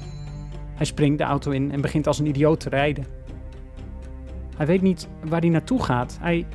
Hij 0.75 0.86
springt 0.86 1.17
de 1.17 1.23
auto 1.23 1.51
in 1.51 1.71
en 1.71 1.82
begint 1.82 2.08
als 2.08 2.19
een 2.19 2.27
idioot 2.27 2.60
te 2.60 2.69
rijden. 2.69 3.06
Hij 4.58 4.65
weet 4.65 4.82
niet 4.82 5.08
waar 5.23 5.39
hij 5.39 5.49
naartoe 5.49 5.84
gaat. 5.84 6.17
Hij 6.21 6.45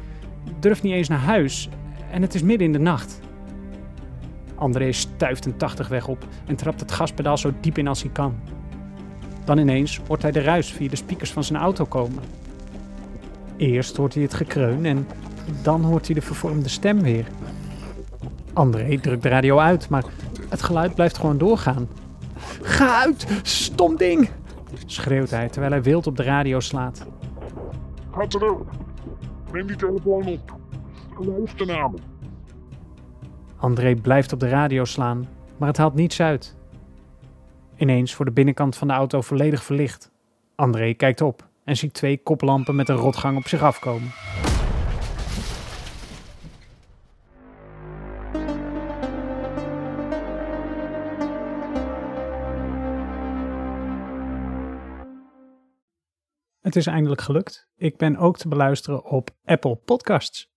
durft 0.61 0.83
niet 0.83 0.93
eens 0.93 1.09
naar 1.09 1.19
huis 1.19 1.69
en 2.11 2.23
het 2.23 2.35
is 2.35 2.43
midden 2.43 2.67
in 2.67 2.73
de 2.73 2.79
nacht. 2.79 3.21
André 4.63 4.93
stuift 4.93 5.45
een 5.45 5.57
80 5.57 5.89
weg 5.89 6.09
op 6.09 6.27
en 6.47 6.57
trapt 6.57 6.81
het 6.81 6.93
gaspedaal 6.93 7.39
zo 7.39 7.53
diep 7.61 7.79
in 7.79 7.89
als 7.89 8.03
hij 8.03 8.11
kan. 8.11 8.35
Dan 9.45 9.59
ineens 9.59 10.01
hoort 10.07 10.23
hij 10.23 10.33
de 10.33 10.41
ruis 10.41 10.73
via 10.73 10.89
de 10.89 10.97
speakers 10.97 11.33
van 11.33 11.45
zijn 11.45 11.63
auto 11.63 11.85
komen. 11.85 12.23
Eerst 13.57 13.97
hoort 13.97 14.15
hij 14.15 14.23
het 14.23 14.35
gekreun 14.35 14.85
en 14.85 15.07
dan 15.63 15.83
hoort 15.83 16.07
hij 16.07 16.15
de 16.15 16.23
vervormde 16.23 16.69
stem 16.69 17.01
weer. 17.01 17.27
André 18.53 18.99
drukt 18.99 19.23
de 19.23 19.29
radio 19.29 19.59
uit, 19.59 19.89
maar 19.89 20.05
het 20.49 20.63
geluid 20.63 20.95
blijft 20.95 21.19
gewoon 21.19 21.39
doorgaan. 21.39 21.89
Ga 22.63 23.01
uit, 23.01 23.27
stom 23.43 23.97
ding! 23.97 24.31
schreeuwt 24.87 25.31
hij 25.31 25.49
terwijl 25.49 25.73
hij 25.73 25.83
wild 25.83 26.07
op 26.07 26.17
de 26.17 26.23
radio 26.23 26.61
slaat. 26.61 27.07
Ga 28.13 28.27
terug. 28.27 28.59
Neem 29.53 29.67
die 29.67 29.77
telefoon 29.77 30.27
op. 30.27 30.57
Luister 31.19 31.67
naar 31.67 31.91
me. 31.91 32.12
André 33.63 33.95
blijft 33.95 34.33
op 34.33 34.41
de 34.41 34.49
radio 34.49 34.85
slaan, 34.85 35.29
maar 35.57 35.69
het 35.69 35.77
haalt 35.77 35.95
niets 35.95 36.21
uit. 36.21 36.57
Ineens 37.77 38.17
wordt 38.17 38.31
de 38.31 38.35
binnenkant 38.35 38.77
van 38.77 38.89
de 38.89 38.95
auto 38.95 39.21
volledig 39.21 39.63
verlicht. 39.65 40.11
André 40.55 40.95
kijkt 40.95 41.21
op 41.21 41.49
en 41.65 41.77
ziet 41.77 41.95
twee 41.95 42.23
koplampen 42.23 42.75
met 42.75 42.89
een 42.89 42.97
rotgang 42.97 43.37
op 43.37 43.49
zich 43.49 43.63
afkomen. 43.63 44.11
Het 56.61 56.77
is 56.77 56.87
eindelijk 56.87 57.21
gelukt. 57.21 57.69
Ik 57.77 57.97
ben 57.97 58.17
ook 58.17 58.39
te 58.39 58.49
beluisteren 58.49 59.05
op 59.05 59.31
Apple 59.45 59.77
Podcasts. 59.77 60.52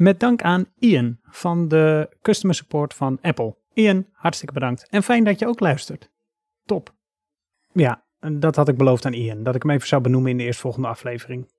Met 0.00 0.20
dank 0.20 0.42
aan 0.42 0.66
Ian 0.78 1.18
van 1.22 1.68
de 1.68 2.16
customer 2.22 2.54
support 2.54 2.94
van 2.94 3.18
Apple. 3.20 3.56
Ian, 3.72 4.06
hartstikke 4.12 4.54
bedankt. 4.54 4.88
En 4.88 5.02
fijn 5.02 5.24
dat 5.24 5.38
je 5.38 5.46
ook 5.46 5.60
luistert. 5.60 6.10
Top. 6.64 6.94
Ja, 7.72 8.04
dat 8.32 8.56
had 8.56 8.68
ik 8.68 8.76
beloofd 8.76 9.04
aan 9.04 9.12
Ian, 9.12 9.42
dat 9.42 9.54
ik 9.54 9.62
hem 9.62 9.70
even 9.70 9.88
zou 9.88 10.02
benoemen 10.02 10.30
in 10.30 10.36
de 10.36 10.44
eerstvolgende 10.44 10.88
aflevering. 10.88 11.50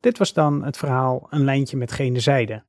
Dit 0.00 0.18
was 0.18 0.32
dan 0.32 0.64
het 0.64 0.76
verhaal 0.76 1.26
Een 1.30 1.44
lijntje 1.44 1.76
met 1.76 1.92
gene 1.92 2.20
zijde. 2.20 2.64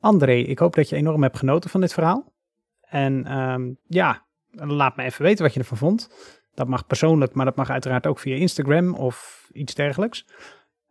André, 0.00 0.34
ik 0.34 0.58
hoop 0.58 0.74
dat 0.74 0.88
je 0.88 0.96
enorm 0.96 1.22
hebt 1.22 1.38
genoten 1.38 1.70
van 1.70 1.80
dit 1.80 1.92
verhaal. 1.92 2.32
En 2.80 3.38
um, 3.38 3.78
ja, 3.86 4.26
laat 4.50 4.96
me 4.96 5.02
even 5.02 5.22
weten 5.22 5.44
wat 5.44 5.54
je 5.54 5.60
ervan 5.60 5.78
vond. 5.78 6.10
Dat 6.54 6.68
mag 6.68 6.86
persoonlijk, 6.86 7.34
maar 7.34 7.44
dat 7.44 7.56
mag 7.56 7.70
uiteraard 7.70 8.06
ook 8.06 8.18
via 8.18 8.36
Instagram 8.36 8.94
of 8.94 9.48
iets 9.52 9.74
dergelijks. 9.74 10.26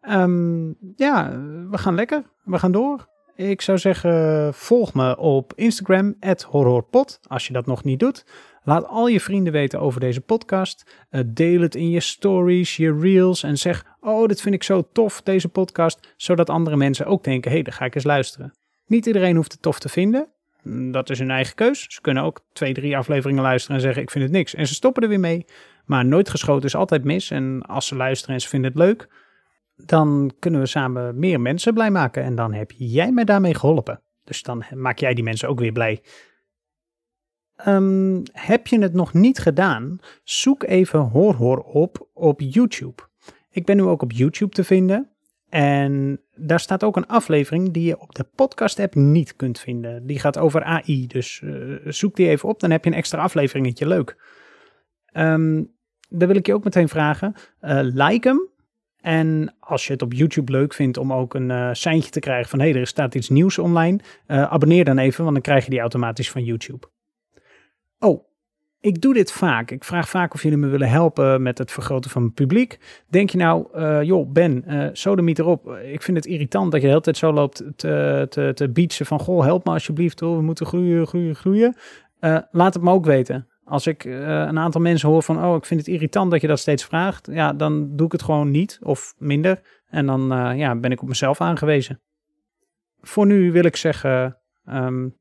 Um, 0.10 0.78
ja, 0.96 1.40
we 1.70 1.78
gaan 1.78 1.96
lekker. 1.96 2.24
We 2.44 2.60
gaan 2.60 2.72
door. 2.72 3.08
Ik 3.36 3.62
zou 3.62 3.78
zeggen, 3.78 4.54
volg 4.54 4.94
me 4.94 5.18
op 5.18 5.54
Instagram, 5.56 6.16
horrorpod, 6.48 7.20
als 7.28 7.48
je 7.48 7.54
dat 7.54 7.66
nog 7.66 7.84
niet 7.84 8.00
doet. 8.00 8.26
Laat 8.64 8.88
al 8.88 9.08
je 9.08 9.20
vrienden 9.20 9.54
weten 9.54 9.80
over 9.80 10.00
deze 10.00 10.22
podcast. 10.22 11.06
Uh, 11.12 11.22
deel 11.26 11.62
het 11.62 11.76
in 11.76 11.90
je 11.90 12.00
stories, 12.00 12.78
je 12.78 12.98
reels 13.00 13.44
en 13.44 13.58
zeg, 13.58 13.86
oh, 14.00 14.28
dit 14.28 14.42
vind 14.42 14.56
ik 14.56 14.64
zo 14.64 14.88
tof, 14.92 15.22
deze 15.22 15.50
podcast. 15.50 16.14
Zodat 16.18 16.50
andere 16.50 16.76
mensen 16.76 17.06
ook 17.06 17.24
denken, 17.24 17.50
hé, 17.50 17.56
hey, 17.56 17.66
daar 17.66 17.74
ga 17.74 17.86
ik 17.86 17.96
eens 17.96 18.04
luisteren. 18.04 18.54
Niet 18.86 19.06
iedereen 19.06 19.36
hoeft 19.36 19.52
het 19.52 19.62
tof 19.62 19.80
te 19.80 19.90
vinden. 19.90 20.28
Mm, 20.64 20.92
dat 20.92 21.10
is 21.10 21.20
hun 21.20 21.32
eigen 21.32 21.56
keus. 21.56 21.86
Ze 21.90 22.02
kunnen 22.02 22.24
ook 22.24 22.42
twee, 22.54 22.74
drie 22.74 22.98
afleveringen 22.98 23.44
luisteren 23.44 23.76
en 23.76 23.82
zeggen, 23.82 24.02
ik 24.02 24.12
vind 24.12 24.24
het 24.24 24.34
niks. 24.34 24.56
En 24.56 24.68
ze 24.68 24.74
stoppen 24.74 25.04
er 25.04 25.10
weer 25.10 25.20
mee. 25.20 25.46
Maar 25.86 26.06
nooit 26.06 26.30
geschoten 26.30 26.66
is 26.66 26.76
altijd 26.76 27.04
mis. 27.04 27.32
En 27.32 27.62
als 27.62 27.88
ze 27.88 27.96
luisteren 27.96 28.36
en 28.36 28.42
ze 28.42 28.50
vinden 28.50 28.72
het 28.72 28.80
leuk, 28.80 29.08
dan 29.76 30.32
kunnen 30.40 30.60
we 30.60 30.66
samen 30.66 31.20
meer 31.20 31.42
mensen 31.42 31.74
blij 31.74 31.92
maken. 31.92 32.24
En 32.24 32.36
dan 32.36 32.54
heb 32.54 32.72
jij 32.78 33.12
mij 33.12 33.24
daarmee 33.24 33.56
geholpen. 33.56 34.02
Dus 34.24 34.44
dan 34.44 34.64
maak 34.74 35.00
jij 35.00 35.14
die 35.14 35.24
mensen 35.24 35.50
ook 35.50 35.60
weer 35.60 35.72
blij. 35.72 36.02
Um, 37.68 38.24
heb 38.32 38.68
je 38.68 38.80
het 38.80 38.94
nog 38.94 39.14
niet 39.14 39.40
gedaan? 39.40 40.00
Zoek 40.24 40.64
even 40.64 41.00
Hoor 41.00 41.34
Hoor 41.34 41.58
op 41.58 42.10
op 42.14 42.42
YouTube. 42.42 43.04
Ik 43.50 43.66
ben 43.66 43.78
nu 43.78 43.84
ook 43.84 44.02
op 44.02 44.12
YouTube 44.12 44.54
te 44.54 44.64
vinden. 44.64 45.10
En 45.50 46.22
daar 46.34 46.60
staat 46.60 46.84
ook 46.84 46.96
een 46.96 47.08
aflevering 47.08 47.72
die 47.72 47.84
je 47.84 48.00
op 48.00 48.16
de 48.16 48.24
podcast-app 48.36 48.96
niet 48.96 49.36
kunt 49.36 49.60
vinden. 49.60 50.06
Die 50.06 50.20
gaat 50.20 50.38
over 50.38 50.64
AI. 50.64 51.08
Dus 51.08 51.42
uh, 51.44 51.78
zoek 51.86 52.16
die 52.16 52.28
even 52.28 52.50
op, 52.50 52.60
dan 52.60 52.72
heb 52.72 52.84
je 52.84 52.90
een 52.90 52.96
extra 52.96 53.22
afleveringetje. 53.22 53.88
Leuk. 53.88 54.18
Um, 55.14 55.74
dan 56.10 56.28
wil 56.28 56.38
ik 56.38 56.46
je 56.46 56.54
ook 56.54 56.64
meteen 56.64 56.90
vragen. 56.90 57.34
Uh, 57.62 57.80
like 57.82 58.28
hem 58.28 58.50
en 59.06 59.56
als 59.60 59.88
je 59.88 59.94
het 59.94 60.02
op 60.02 60.14
YouTube 60.14 60.52
leuk 60.52 60.74
vindt 60.74 60.98
om 60.98 61.14
ook 61.14 61.34
een 61.34 61.50
uh, 61.50 61.70
seintje 61.72 62.10
te 62.10 62.20
krijgen 62.20 62.50
van 62.50 62.60
hé, 62.60 62.70
hey, 62.70 62.80
er 62.80 62.88
staat 62.88 63.16
iets 63.16 63.30
nieuws 63.30 63.58
online, 63.58 64.00
uh, 64.28 64.44
abonneer 64.44 64.86
dan 64.86 64.98
even, 64.98 65.24
want 65.24 65.34
dan 65.34 65.44
krijg 65.44 65.64
je 65.64 65.70
die 65.70 65.80
automatisch 65.80 66.32
van 66.32 66.44
YouTube. 66.44 66.88
Oh, 68.00 68.24
Ik 68.86 69.02
doe 69.02 69.14
dit 69.14 69.32
vaak. 69.32 69.72
Ik 69.72 69.84
vraag 69.84 70.10
vaak 70.10 70.34
of 70.34 70.44
jullie 70.44 70.58
me 70.58 70.68
willen 70.68 70.90
helpen 70.90 71.42
met 71.42 71.58
het 71.58 71.72
vergroten 71.72 72.12
van 72.12 72.22
mijn 72.22 72.34
publiek. 72.34 72.80
Denk 73.08 73.30
je 73.30 73.38
nou, 73.38 73.68
uh, 73.76 74.04
joh, 74.04 74.32
Ben, 74.32 74.64
uh, 74.68 74.90
sodemiet 74.94 75.40
erop. 75.40 75.70
Ik 75.70 76.02
vind 76.02 76.18
het 76.18 76.26
irritant 76.26 76.72
dat 76.72 76.80
je 76.82 76.86
de 76.86 76.92
hele 76.92 77.02
tijd 77.02 77.18
zo 77.18 77.34
loopt 77.34 77.64
te, 77.76 78.26
te, 78.30 78.52
te 78.54 78.70
beatsen 78.70 79.06
van... 79.06 79.20
Goh, 79.20 79.44
help 79.44 79.66
me 79.66 79.72
alsjeblieft 79.72 80.20
hoor, 80.20 80.38
we 80.38 80.44
moeten 80.44 80.66
groeien, 80.66 81.08
groeien, 81.08 81.36
groeien. 81.36 81.76
Laat 82.52 82.74
het 82.74 82.84
me 82.84 82.92
ook 82.92 83.06
weten. 83.06 83.48
Als 83.66 83.88
ik 83.88 84.04
een 84.04 84.60
aantal 84.60 84.82
mensen 84.82 85.10
hoor 85.10 85.24
van, 85.24 85.44
oh, 85.46 85.56
ik 85.56 85.66
vind 85.66 85.80
het 85.80 85.90
irritant 85.90 86.32
dat 86.32 86.42
je 86.42 86.48
dat 86.48 86.60
steeds 86.60 86.86
vraagt. 86.86 87.28
Ja, 87.32 87.54
dan 87.54 87.96
doe 87.96 88.06
ik 88.06 88.12
het 88.12 88.24
gewoon 88.24 88.52
niet 88.52 88.80
of 88.82 89.16
minder. 89.18 89.62
En 89.88 90.06
dan 90.06 90.28
ja, 90.58 90.76
ben 90.76 90.92
ik 90.92 91.02
op 91.02 91.08
mezelf 91.08 91.42
aangewezen. 91.42 92.02
Voor 93.02 93.26
nu 93.26 93.52
wil 93.52 93.64
ik 93.64 93.76
zeggen, 93.76 94.38
um, 94.70 95.18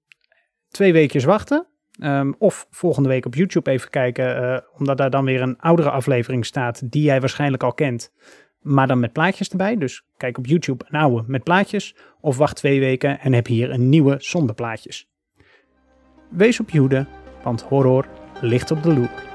twee 0.68 0.92
weekjes 0.92 1.24
wachten. 1.24 1.66
Um, 2.02 2.34
of 2.38 2.66
volgende 2.70 3.08
week 3.08 3.26
op 3.26 3.34
YouTube 3.34 3.70
even 3.70 3.90
kijken, 3.90 4.42
uh, 4.42 4.58
omdat 4.78 4.96
daar 4.98 5.10
dan 5.10 5.24
weer 5.24 5.42
een 5.42 5.58
oudere 5.58 5.90
aflevering 5.90 6.46
staat 6.46 6.92
die 6.92 7.02
jij 7.02 7.20
waarschijnlijk 7.20 7.62
al 7.62 7.72
kent, 7.74 8.12
maar 8.60 8.86
dan 8.86 9.00
met 9.00 9.12
plaatjes 9.12 9.50
erbij. 9.50 9.76
Dus 9.76 10.06
kijk 10.16 10.38
op 10.38 10.46
YouTube 10.46 10.84
een 10.88 11.00
oude 11.00 11.24
met 11.26 11.42
plaatjes, 11.42 11.96
of 12.20 12.36
wacht 12.36 12.56
twee 12.56 12.80
weken 12.80 13.20
en 13.20 13.32
heb 13.32 13.46
hier 13.46 13.70
een 13.70 13.88
nieuwe 13.88 14.14
zonder 14.18 14.54
plaatjes. 14.54 15.08
Wees 16.30 16.60
op 16.60 16.70
je 16.70 16.78
hoede, 16.78 17.06
want 17.42 17.62
horror 17.62 18.06
ligt 18.44 18.70
op 18.70 18.82
de 18.82 18.94
loop. 18.94 19.33